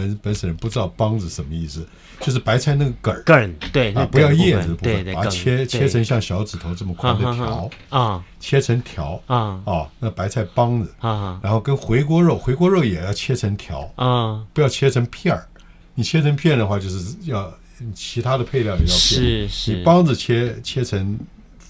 [0.00, 1.86] 本本省人不知道梆子什么意思，
[2.20, 15.46] 就是白菜那个梗儿，梗对啊，不要叶子的部分，把它切切成像小指头这么宽的条啊，切成条啊，哦，那白菜梆子啊，然后跟回锅肉，回锅肉也要切成条啊，不要切成片儿，
[15.94, 17.52] 你切成片的话，就是要
[17.94, 21.18] 其他的配料也要变，是是，你梆子切切成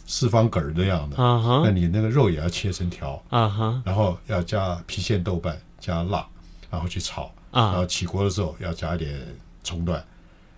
[0.06, 1.16] 四方梗儿这样的，
[1.64, 6.26] 那你那个肉也要切成条啊，然后要加郫县豆瓣，加辣，
[6.70, 7.32] 然后去炒。
[7.50, 9.20] 啊，然后起锅的时候要加一点
[9.64, 10.04] 葱段，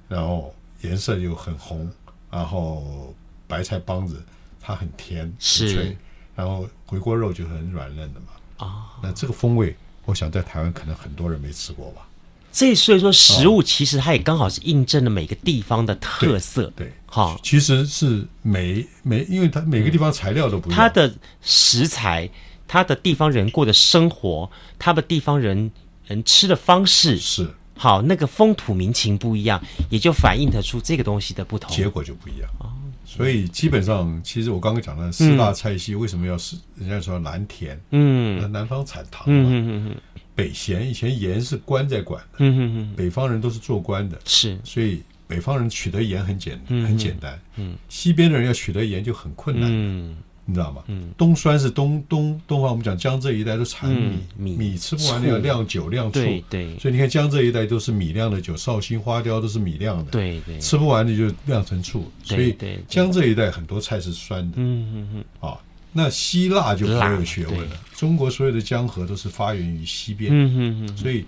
[0.09, 1.91] 然后颜色又很红，
[2.31, 3.15] 然后
[3.47, 4.23] 白菜帮子
[4.61, 5.97] 它很甜很脆，是
[6.35, 8.67] 然后回锅肉就很软嫩的嘛。
[8.67, 9.75] 啊，那这个风味，
[10.05, 12.07] 我想在台湾可能很多人没吃过吧。
[12.53, 16.71] 这所以说食物其实它也刚好是印证了每个地方的特色。
[16.77, 22.29] 对，好，其实是每每，因为它每个地方材料都不一样，它的食材，
[22.69, 25.71] 它的地方人过的生活，它的地方人。
[26.13, 27.49] 人吃的方式是。
[27.75, 29.61] 好，那个风土民情不一样，
[29.91, 32.49] 也就反映得出这个东西的不同，结果就不一样。
[32.61, 32.71] 哦，
[33.05, 39.97] 所以基本上，其实我刚刚讲的四大菜系为什么要是人家说南甜，嗯，那南方产糖嘛，嗯嗯嗯，
[40.37, 50.17] 北咸，以前盐是官在管的，嗯嗯嗯，北方人都是做官的，是，所以北方人取得盐很简很简单，嗯，西边的人要取得盐就很困难，嗯。
[50.45, 50.83] 你知道吗？
[50.89, 56.21] 嗯，东酸是东东东方，我们讲江浙一带都产米，米米吃不完的要酿酒酿醋，
[56.51, 62.57] 对，所以你看江浙一带都是米酿的酒，绍兴花雕都是米酿的，对对，吃不完的就酿成醋，所以
[62.89, 65.59] 江浙一带很多菜是酸的，嗯嗯嗯，啊，
[65.93, 67.77] 那希腊就很有学问了。
[67.95, 71.25] 中国所有的江河都是发源于西边，嗯嗯嗯，所以。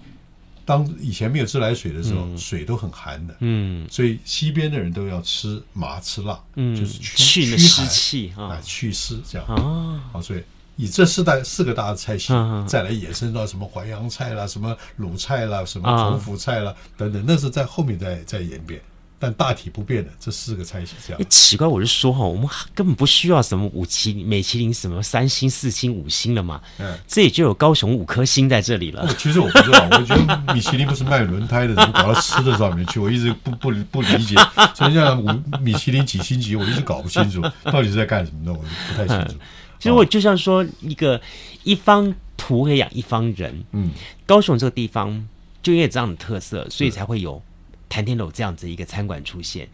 [0.64, 9.46] 当以前没有自来水的时候，水都很寒的，嗯，所以西边的人都要吃麻吃辣，嗯，就是去去湿气啊，去湿这样。
[9.46, 10.42] 啊，好，所以
[10.76, 12.32] 以这四大四个大的菜系，
[12.66, 18.80] 再来衍生到什么淮扬菜啦，什么鲁菜啦，什么孔府菜啦等等，那是在后面再再演变。
[19.24, 21.18] 但大体不变的这四个菜是这样。
[21.18, 26.60] 哎，奇怪，我就说哈，我们根本不需要什么五七美其林什么三星、四星、五星了嘛。
[26.78, 29.08] 嗯，这也就有高雄五颗星在这里了。
[29.16, 33.00] 其实我不知道，我觉得米其林不是卖轮胎的，怎么搞到吃的上面去？
[33.00, 34.34] 我一直不不不理解。
[34.74, 35.26] 所以像五
[35.62, 39.32] 米其林几星级，我一直搞不清楚到底是在干什么的，我不太清楚。
[39.32, 39.40] 嗯、
[39.80, 41.18] 其实我就像说一个
[41.62, 43.64] 一方土可以养一方人。
[43.72, 43.90] 嗯，
[44.26, 45.26] 高雄这个地方
[45.62, 47.42] 就因为这样的特色，所以才会有。
[47.88, 49.68] 谈天楼这样子一个餐馆出现，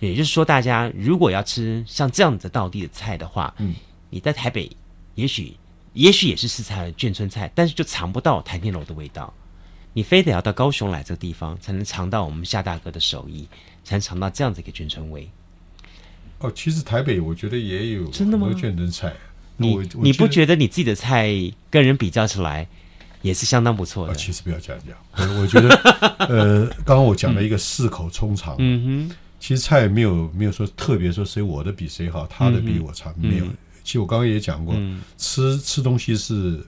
[0.00, 3.74] 也就是说，大家如果要吃像这样子道地的菜的话，嗯，
[4.10, 4.70] 你在台北
[5.14, 5.54] 也许
[5.92, 9.32] 也许也是四菜眷村菜，但是就尝不到谭天楼的味道。
[9.94, 13.46] 你非得要到高雄来这个地方，才能尝到我们夏大哥的手艺，
[13.84, 15.30] 才能尝到这样子一个眷村味。
[16.38, 18.48] 哦，其实台北我觉得也有真的吗？
[18.54, 19.12] 眷村菜，
[19.58, 21.30] 你你不觉得你自己的菜
[21.70, 22.66] 跟人比较起来？
[23.22, 24.14] 也是相当不错的。
[24.14, 24.82] 其实不要这样
[25.16, 25.68] 讲，我觉得，
[26.28, 33.46] 呃，刚刚我讲了一个四口衷肠，嗯哼，其实菜没有没有说特别说谁我的比谁好，他的比我差，没有。
[33.84, 34.74] 其实我刚刚也讲过，
[35.16, 36.60] 吃吃东西是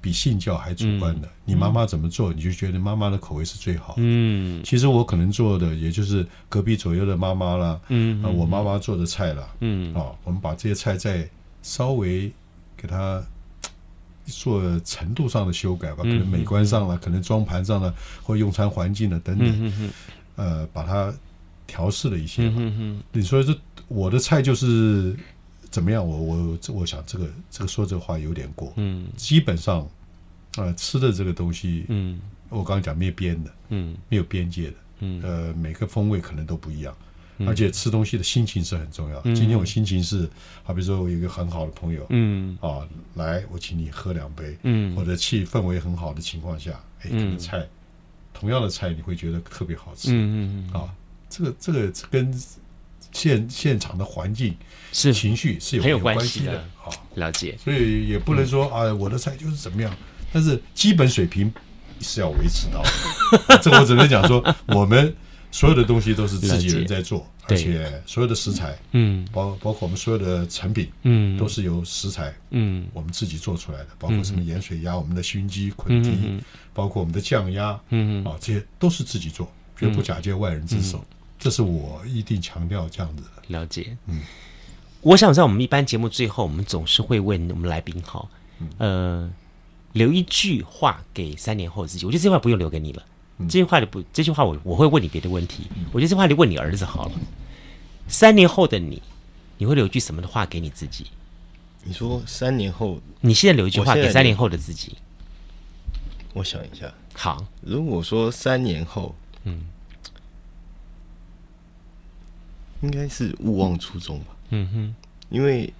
[0.00, 1.28] 比信教还主观的。
[1.44, 3.94] 你妈妈怎么做，你就觉得妈妈的口味是最好。
[3.98, 11.28] 嗯，其实我可能做的也就是隔壁左右的妈妈啦，嗯，我妈妈做的菜啦，嗯，啊，我们把这些菜再
[11.62, 12.32] 稍微
[12.76, 13.22] 给它。
[14.26, 19.92] 做程度上的修改吧，可能美观上了，可能装盘上了，或用餐环境了等等，
[20.36, 21.12] 呃，把它
[21.66, 22.52] 调试了一些。
[23.12, 23.56] 你说这
[23.88, 25.16] 我的菜就是
[25.70, 26.06] 怎么样？
[26.06, 28.72] 我我我想这个这个说这个话有点过。
[28.76, 29.88] 嗯，基本上，
[30.56, 36.94] 呃，吃的这个东西，嗯，我刚刚讲没有边的，嗯，没有边界的，嗯，呃，每个风味可能都不一样。
[37.46, 39.34] 而且吃东西的心情是很重要的。
[39.34, 40.28] 今天我心情是，
[40.62, 46.72] 好比说我有一个很好的朋友，嗯，啊，来，我请你喝两杯，嗯，或者气氛围很好的情况下，
[47.02, 47.66] 哎，可能菜，
[48.32, 50.94] 同样的菜你会觉得特别好吃，嗯嗯啊，
[51.28, 52.42] 这个这个跟
[53.12, 54.54] 现现场的环境
[54.92, 55.12] 是。
[55.12, 57.56] 情绪是有很有关系的，啊，了解。
[57.62, 59.92] 所以也不能说啊，我的菜就是怎么样，
[60.32, 61.52] 但是基本水平
[62.00, 63.58] 是要维持到的。
[63.62, 65.14] 这我只能讲说我们。
[65.52, 76.10] 所有的东西都是自己人在做，而且所有的食材，嗯，包包括我们所有的成品，嗯，都是由食材，嗯，我们自己做出来的，包括什么盐水鸭、我们的熏鸡、捆蹄，
[76.72, 79.46] 包括我们的酱鸭，嗯，啊，这些都是自己做，
[79.76, 81.04] 绝不假借外人之手，
[81.38, 83.42] 这是我一定强调这样子的。
[83.48, 84.22] 了解，嗯，
[85.02, 88.26] 我想在我们一般节目最后，我们总是会问我们来宾，好，
[88.78, 89.30] 呃，
[89.92, 93.02] 留一句话给三年后的自己，我觉得这句话不用留给你了。
[93.40, 95.68] 这句话你不，这句话我我会问你别的问题。
[95.92, 97.12] 我觉得这话你问你儿子好了。
[98.08, 99.02] 三年后的你，
[99.58, 101.06] 你会留一句什么的话给你自己？
[101.84, 104.96] 你说三年后，你现在留一句话给三年后的自己。
[106.34, 106.92] 我想一下。
[107.14, 109.14] 好，如果说三年后，
[109.44, 109.62] 嗯，
[112.82, 114.36] 应该是勿忘初衷吧。
[114.50, 114.94] 嗯哼，
[115.28, 115.72] 因为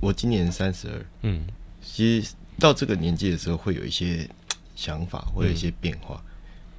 [0.00, 1.46] 我今年三十二，嗯，
[1.82, 4.28] 其实到这个年纪的时候，会有一些
[4.74, 6.22] 想法，会有一些变化。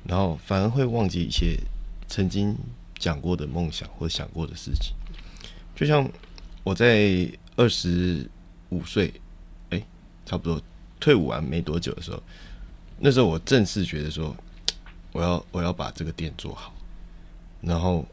[0.07, 1.59] 然后反而会忘记一些
[2.07, 2.55] 曾经
[2.97, 4.93] 讲过的梦想或想过的事情，
[5.75, 6.09] 就像
[6.63, 8.25] 我在二十
[8.69, 9.13] 五岁，
[9.69, 9.83] 哎，
[10.25, 10.61] 差不多
[10.97, 12.23] 退伍完没多久的时候，
[12.99, 14.33] 那时候我正式觉得说，
[15.11, 16.73] 我要我要把这个店做好。
[17.59, 18.05] 然后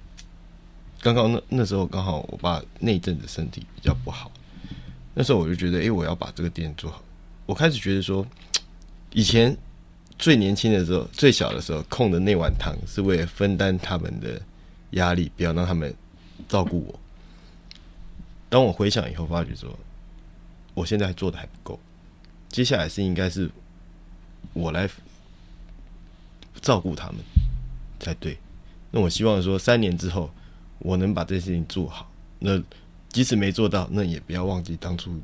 [1.00, 4.32] 刚刚那那时候刚好我爸那一阵子身体比较不好，
[5.14, 7.00] 那时候我就觉得，哎，我要把这个店做好。
[7.46, 8.26] 我开始觉得说，
[9.14, 9.56] 以前。
[10.16, 14.40] 最年轻的时候，最小的时候，空的那碗汤是为了分担他们的
[14.90, 15.92] 压力，不要让他们
[16.48, 17.00] 照顾我。
[18.48, 19.76] 当我回想以后，发觉说，
[20.72, 21.78] 我现在做的还不够，
[22.48, 23.50] 接下来是应该是
[24.52, 24.88] 我来
[26.60, 27.16] 照顾他们
[27.98, 28.38] 才对。
[28.92, 30.30] 那我希望说，三年之后，
[30.78, 32.10] 我能把这件事情做好。
[32.38, 32.62] 那
[33.08, 35.20] 即使没做到，那也不要忘记当初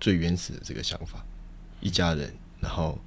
[0.00, 1.24] 最原始的这个想法，
[1.80, 2.98] 一家人，然后。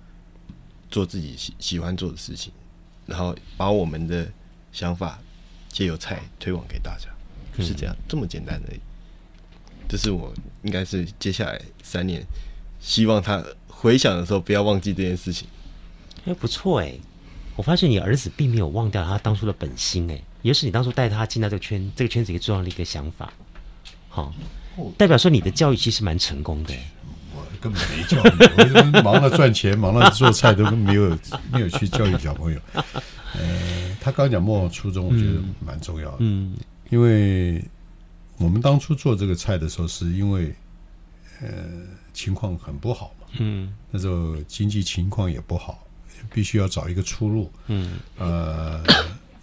[0.91, 2.51] 做自己喜喜欢做的事情，
[3.07, 4.29] 然后把我们的
[4.71, 5.19] 想法
[5.69, 7.07] 借由菜推广给大家，
[7.57, 8.73] 就是这样，这么简单的。
[9.89, 10.33] 这是我
[10.63, 12.23] 应该是接下来三年
[12.79, 15.47] 希望他回想的时候不要忘记这件事情。
[16.25, 16.93] 哎，不错哎，
[17.55, 23.33] 我发现你儿子并没有忘掉他当初的本心哎，也是你当初带他进到这个圈这个圈子一个重要的一个想法，
[24.07, 24.33] 好，
[24.97, 26.73] 代表说你的教育其实蛮成功的。
[27.61, 31.17] 根本没教育，我忙着赚钱，忙着做菜，都没有
[31.53, 32.59] 没有去教育小朋友。
[32.73, 36.17] 呃，他刚讲莫忘初衷，我觉得蛮重要的。
[36.19, 36.57] 嗯，
[36.89, 37.63] 因为
[38.37, 40.53] 我们当初做这个菜的时候，是因为
[41.41, 41.47] 呃
[42.13, 43.27] 情况很不好嘛。
[43.37, 45.85] 嗯，那时候经济情况也不好，
[46.33, 47.51] 必须要找一个出路。
[47.67, 48.83] 嗯，呃，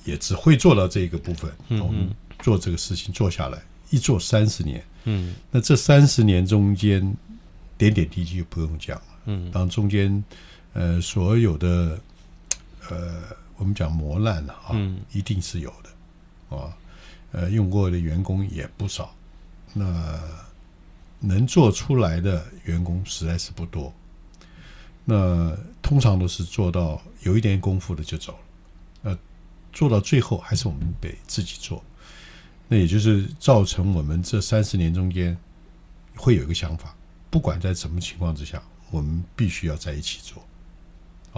[0.04, 1.50] 也只会做到这一个部分。
[1.68, 2.10] 嗯，我们
[2.40, 4.84] 做这个事情做下来，一做三十年。
[5.04, 7.16] 嗯，那这三十年中间
[7.78, 9.04] 点点滴滴就不用讲了。
[9.26, 10.22] 嗯，当中间
[10.74, 11.98] 呃所有的
[12.90, 13.22] 呃
[13.56, 16.76] 我们讲磨难了啊，嗯，一定是有的啊。
[17.30, 19.14] 呃，用过的员工也不少，
[19.74, 20.18] 那
[21.20, 23.92] 能做出来的员工实在是不多。
[25.04, 29.18] 那通常都是做到有一点功夫的就走了，呃，
[29.74, 31.84] 做到最后还是我们得自己做。
[32.66, 35.36] 那也就是造成我们这三十年中间
[36.16, 36.94] 会有一个想法，
[37.30, 40.44] 不管在什么情况之下，我们必须要在一起做，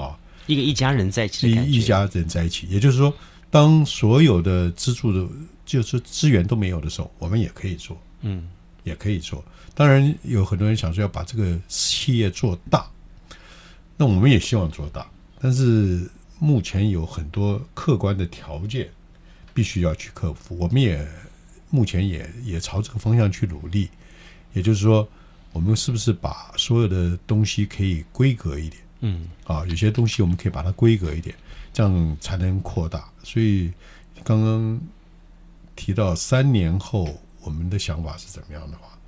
[0.02, 3.12] 啊，一个一家人在一起，一一家人在一起，也就是说，
[3.50, 5.32] 当所有的资助的。
[5.66, 8.48] 就是资源都没有的时候，我们也可以做，嗯，
[8.82, 9.44] 也可以做。
[9.72, 12.90] 当然，有很多人想说要把这个企业做大，
[13.96, 15.08] 那我们也希望做大，
[15.40, 16.10] 但是
[16.40, 18.90] 目前有很多客观的条件
[19.54, 20.58] 必须要去克服。
[20.58, 21.06] 我们也
[21.70, 23.88] 目前也也朝这个方向去努力。
[24.52, 25.08] 也就是说，
[25.52, 28.82] 我们是不是把所有的东西可以规格一点？
[29.00, 31.34] 嗯，啊，有些东西我们可以把它规格一点，
[31.72, 33.08] 这样才能扩大。
[33.22, 33.72] 所以
[34.24, 34.80] 刚刚。
[35.76, 37.08] 提到三年后
[37.40, 38.98] 我们的想法是怎么样的话，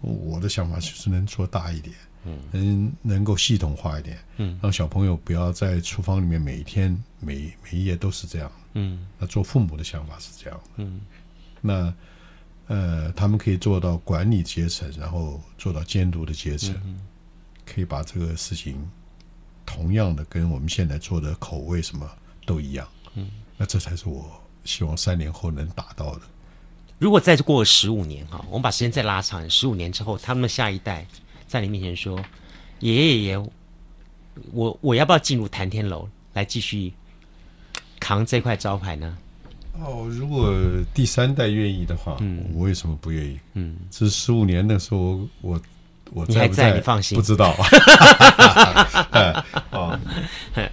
[0.00, 1.94] 我的想法就是能做大一点，
[2.24, 6.90] 嗯，能能够系统化一点，嗯，让小朋友不要在厨房里面每一天
[7.20, 11.02] 每每一夜都是这样，嗯，那做父母的想法是这样，嗯，
[11.60, 11.92] 那
[12.72, 16.74] 呃，他们可以做到管理阶层，然后做到监督的阶层，
[17.66, 18.90] 可以把这个事情
[19.66, 22.10] 同样的跟我们现在做的口味什么
[22.46, 24.40] 都一样，嗯，那这才是我。
[24.64, 26.22] 希望三年后能达到的。
[27.00, 31.04] 如果再过十五年哈，我们把时间再拉长，十五年之后，他们的下一代
[31.48, 32.24] 在你面前说
[32.78, 33.50] ：“爷爷爷爷，
[34.52, 36.92] 我我要不要进入谭天楼来继续
[37.98, 39.18] 扛这块招牌呢？”
[39.74, 40.54] 哦，如果
[40.94, 43.38] 第三代愿意的话，嗯，我为什么不愿意？
[43.54, 45.60] 嗯，这十五年的时候，我
[46.12, 46.66] 我在不在？
[46.66, 46.74] 你还在？
[46.74, 47.56] 你放心，不知道。
[49.72, 49.98] 哦。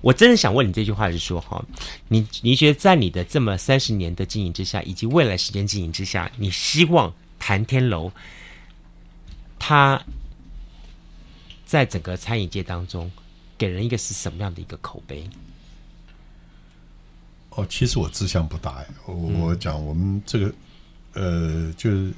[0.00, 1.60] 我真的想问你这句话，是说哈，
[2.06, 8.12] 你你觉得在你的这么三十年的经营之下，以及未来时间经营之下，你希望谭天楼
[9.58, 10.00] 它
[11.66, 13.10] 在整个餐饮界当中
[13.58, 15.28] 给人一个是什么样的一个口碑？
[17.58, 18.86] 哦，其实我志向不大呀。
[19.06, 20.54] 我我讲我们这个
[21.14, 22.12] 呃，就是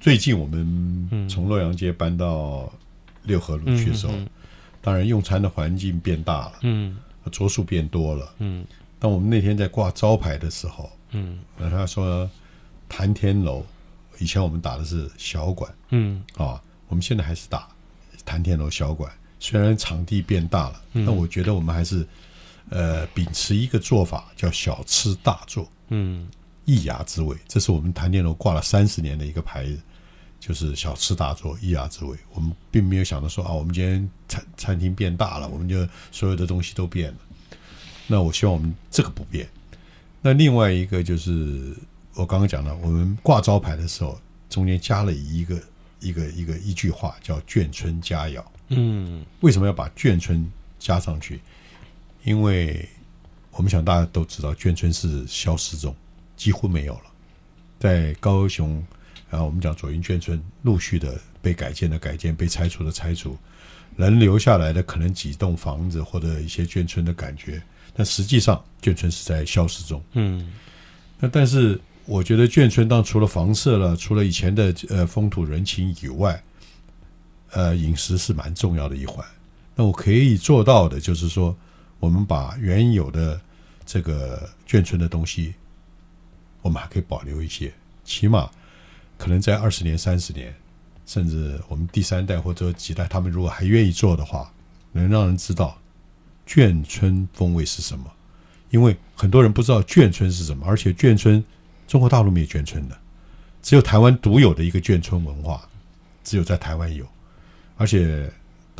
[0.00, 2.72] 最近我们从洛阳街搬到
[3.24, 4.12] 六合路去的时候。
[4.14, 4.28] 嗯嗯
[4.84, 6.98] 当然，用餐的环境变大了，嗯，
[7.30, 8.66] 桌数变多了，嗯。
[8.98, 12.28] 当我们那天在挂招牌的时候，嗯，那他说
[12.90, 13.64] “谭天楼”，
[14.18, 17.68] 以前我们打的是小馆，嗯，啊，我们现在还是打
[18.26, 19.08] “谭天楼小馆”，
[19.38, 22.04] 虽然场地变大了，但我觉得我们还是
[22.72, 26.28] 呃秉持一个做法，叫“小吃大做”，嗯，
[26.64, 29.78] 一牙之味，这是我们谭天楼挂了三十年的一个牌子。
[30.44, 32.18] 就是小吃大做，一牙之味。
[32.34, 37.18] 我们并没有想到说啊，我们今天餐餐厅变大了，我们就所有的东西都变了。
[38.08, 39.48] 那我希望我们这个不变。
[40.20, 41.76] 那另外一个就是
[42.14, 44.20] 我刚刚讲了，我们挂招牌的时候，
[44.50, 45.62] 中间加了一个
[46.00, 48.42] 一个一个一句话，叫“眷村佳肴”。
[48.70, 51.40] 嗯，为什么要把眷村加上去？
[52.24, 52.88] 因为
[53.50, 55.94] 我们想大家都知道，眷村是消失中，
[56.36, 57.04] 几乎没有了，
[57.78, 58.82] 在高雄。
[59.30, 63.34] 然后我们讲左营眷村陆续的被改建的改建，被拆除的拆除，
[63.96, 67.62] 能留下来的可能几栋房子或者一些眷村的感觉，
[67.94, 70.02] 但实际上眷村是在消失中。
[70.12, 70.52] 嗯，
[71.18, 76.42] 那但是我觉得眷村当除了房舍了，除了以前的呃风土人情以外，
[77.52, 79.26] 呃饮食是蛮重要的一环。
[79.74, 81.56] 那我可以做到的就是说，
[82.02, 83.40] 我们把原有的
[83.86, 85.54] 这个眷村的东西，
[86.60, 87.72] 我们还可以保留一些，
[88.04, 88.50] 起码。
[89.16, 90.52] 可能在二十年、三十年，
[91.06, 94.52] 甚至我们第三代或者几代，他们如果还愿意做的话，
[94.90, 95.78] 能让人知道
[96.44, 98.12] 眷村风味是什么。
[98.70, 101.44] 因为很多人不知道眷村是什么，而且眷村
[101.86, 102.98] 中国大陆没有眷村的，
[103.62, 105.68] 只有台湾独有的一个眷村文化，
[106.24, 107.06] 只有在台湾有。
[107.76, 108.28] 而且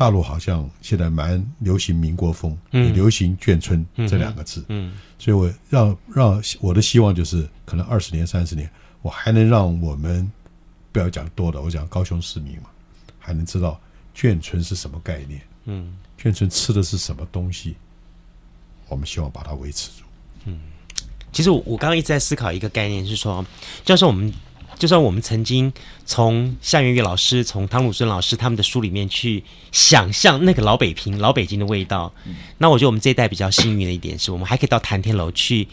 [0.03, 4.65] 大陆好像现在蛮流行民国风，也流行眷村这两个字。
[4.67, 8.69] 嗯，所以我让让我的希望就是，可能二十年、三十年。
[9.01, 10.29] 我还能让我们
[10.91, 12.69] 不要讲多的，我讲高雄市民嘛，
[13.17, 13.79] 还能知道
[14.13, 15.41] 眷村是什么概念？
[15.67, 17.77] 嗯，眷村吃的是什么东西？
[18.89, 20.03] 我们希望把它维持住。
[20.47, 20.59] 嗯，
[21.31, 23.45] 其实我我刚刚一直在思考一个概念，是说，
[23.85, 24.33] 就是我们
[24.77, 25.71] 就算我们曾经
[26.05, 35.67] 从夏元玉老师、从汤鲁孙老师他们的书里面去想象那个老北平、老北京的味道，嗯、那我觉得我们这一代比较幸运的一点是我们还可以到谈天楼去。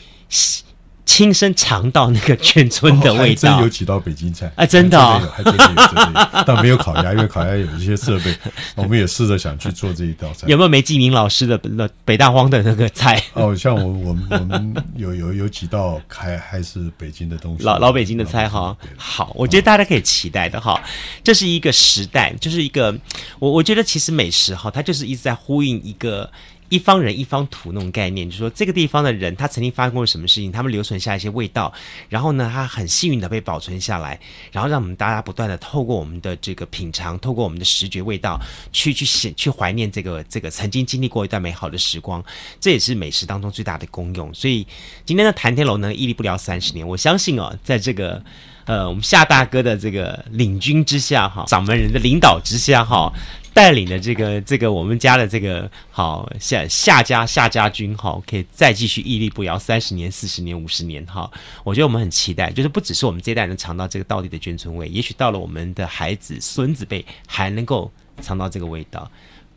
[1.07, 4.65] 亲身尝到那个眷村的味道，真有几道北京菜啊！
[4.65, 8.35] 真的，哦，还真的有，还真的有，但没有烤鸭，因为烤鸭有一些设备。
[8.77, 10.47] 我们也试着想去做这一道菜。
[10.47, 13.21] 有没有梅继明老师的那北大荒的那个菜？
[13.35, 18.77] 哦，像我我们我们有有有几道还还是北京的东西，老老北京的菜哈。
[18.97, 20.81] 好，我觉得大家可以期待的哈。
[21.25, 22.97] 这是一个时代，就是一个
[23.39, 26.31] 我我觉得其实美食哈，它就是一直在呼应一个。
[26.71, 31.71] 一方人一方土那种概念，就是说这个地方的人他曾经发生过什么事情，他们留存下一些味道，
[32.09, 34.19] 然后呢，他很幸运的被保存下来，
[34.53, 38.41] 然后让我们大家不断的透过我们的这个品尝，透过我们的视觉味道
[38.73, 42.25] 去去想去怀念这个这个曾经经历过一段美好的时光，
[42.61, 44.33] 这也是美食当中最大的功用。
[44.33, 44.65] 所以
[45.05, 48.23] 今天的谭天楼呢，屹立不了三十年，我相信哦，在这个
[48.65, 53.13] 呃我们夏 大哥的这个领军之下哈，掌门人的领导之下哈。
[53.53, 61.31] 带领的这个这个我们家的这个好夏夏家夏家军哈，可以再继续屹立不摇三十年、四十年、五十年哈。
[61.65, 67.91] 我觉得我们很期待，就是不只是我们这一代人尝到这个道地的眷村味，也许到了我们的孩子、孙子辈还能够
[68.23, 69.11] 尝到这个味道。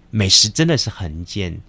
[0.10, 1.60] 美食真的是很件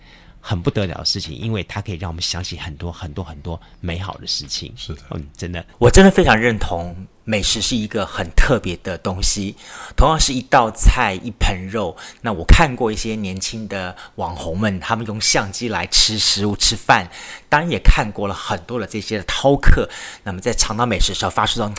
[0.41, 4.73] 很不得了的事情，因为它可以让我们想起很多很多很多美好的事情。
[4.77, 7.07] 是的，嗯，真的，我真的非常认同。
[7.25, 9.57] 美食是一个很特别的东西，
[9.97, 11.97] 同样是一道菜、一盆肉。
[12.21, 17.09] 那我看过一些年轻的网红们，他们用相机来吃食物、吃饭，
[17.49, 19.89] 当然也看过了很多的这些饕客。
[20.25, 21.75] 那么在尝到美食的时候，发出这种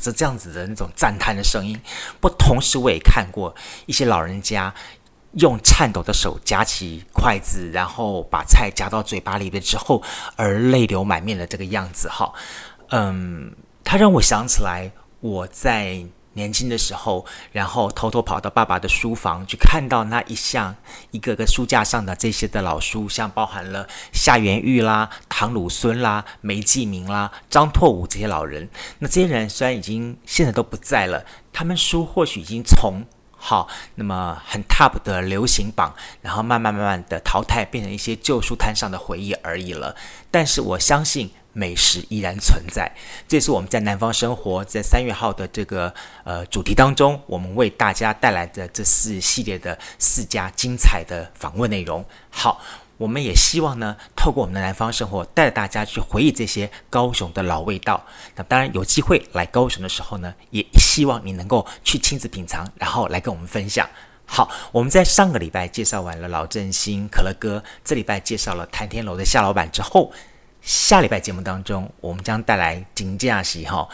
[0.00, 1.80] 这这样子的那种赞叹的声音。
[2.20, 3.54] 不，同时我也看过
[3.86, 4.72] 一些老人家
[5.32, 10.04] 用颤抖的手夹起筷子，然后把菜夹到嘴巴里边之后，
[10.36, 12.08] 而泪流满面的这个样子。
[12.08, 12.32] 哈，
[12.90, 13.52] 嗯。
[13.90, 16.04] 他让我想起来，我在
[16.34, 20.76] 年轻的时候，然后偷偷跑到爸爸的书房去看到那一项
[21.10, 28.68] 一个个书架上的这些的老书，像包含了夏元玉啦、唐鲁孙啦、梅继明啦、张拓武这些老人。
[28.98, 33.02] 那这些人虽然已经现在都不在了，他们书或许已经从
[33.38, 39.96] 好那么很 top 的流行榜，然后慢慢慢慢的淘汰，变成一些旧书摊上的回忆而已了。
[40.30, 41.30] 但是我相信。
[41.58, 42.88] 美食依然存在，
[43.26, 52.04] 这是我们在南方生活在三月号的这个呃主题当中，我们为大家带来的这四系列的四家精彩的访问内容。
[52.30, 52.62] 好，
[52.96, 58.06] 我们也希望呢，透过我们的南方生活，带着大家去回忆这些高雄的老味道。
[58.36, 63.88] 那当然有机会来高雄的时候呢，也希望你能够去亲自品尝，然后来跟我们分享。
[64.24, 70.12] 好，我们在上个礼拜介绍完了老振兴可乐哥，这礼拜介绍了谭天楼的夏老板之后。
[70.68, 73.88] 下礼拜节目当中，我们将带来金架喜哈，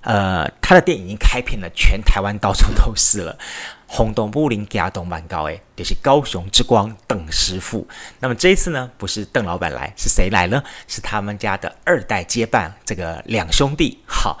[0.00, 3.38] 呃，他的店已经开遍了全台湾，到处都是了。
[3.86, 7.86] 轰动武林加东蛮高诶，就是高雄之光邓师傅。
[8.18, 10.62] 那么这一次呢，不是邓老板来，是谁来呢？
[10.88, 14.38] 是他们家的二代接班，这个两兄弟，好，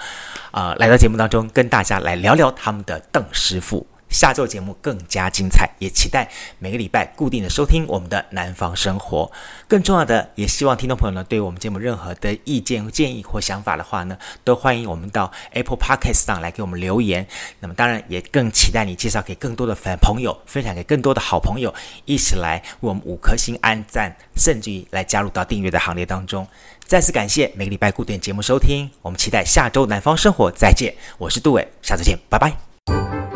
[0.52, 3.86] 啊、来到节目当中跟大家来聊聊他们的邓师傅。
[4.08, 6.28] 下周节目更加精彩，也期待
[6.58, 9.30] 每个礼拜固定的收听我们的南方生活。
[9.68, 17.26] 更重要的，也希望听众朋友呢，对我们节目任何的意见、建议或想法的话呢，都欢迎我们到 Apple Podcast 上来给我们留言。
[17.60, 21.74] 那么，当然也更期待你介绍给更多的粉朋友，分享给更多的好朋友，
[22.04, 26.46] 一起来为我们五颗星按赞，甚至于来加入到订阅的行列当中。
[26.84, 30.94] 再次感谢每个礼拜固定节目收听，我们期待下周南方生活再见。
[31.18, 33.35] 我是杜伟，下次见，拜拜。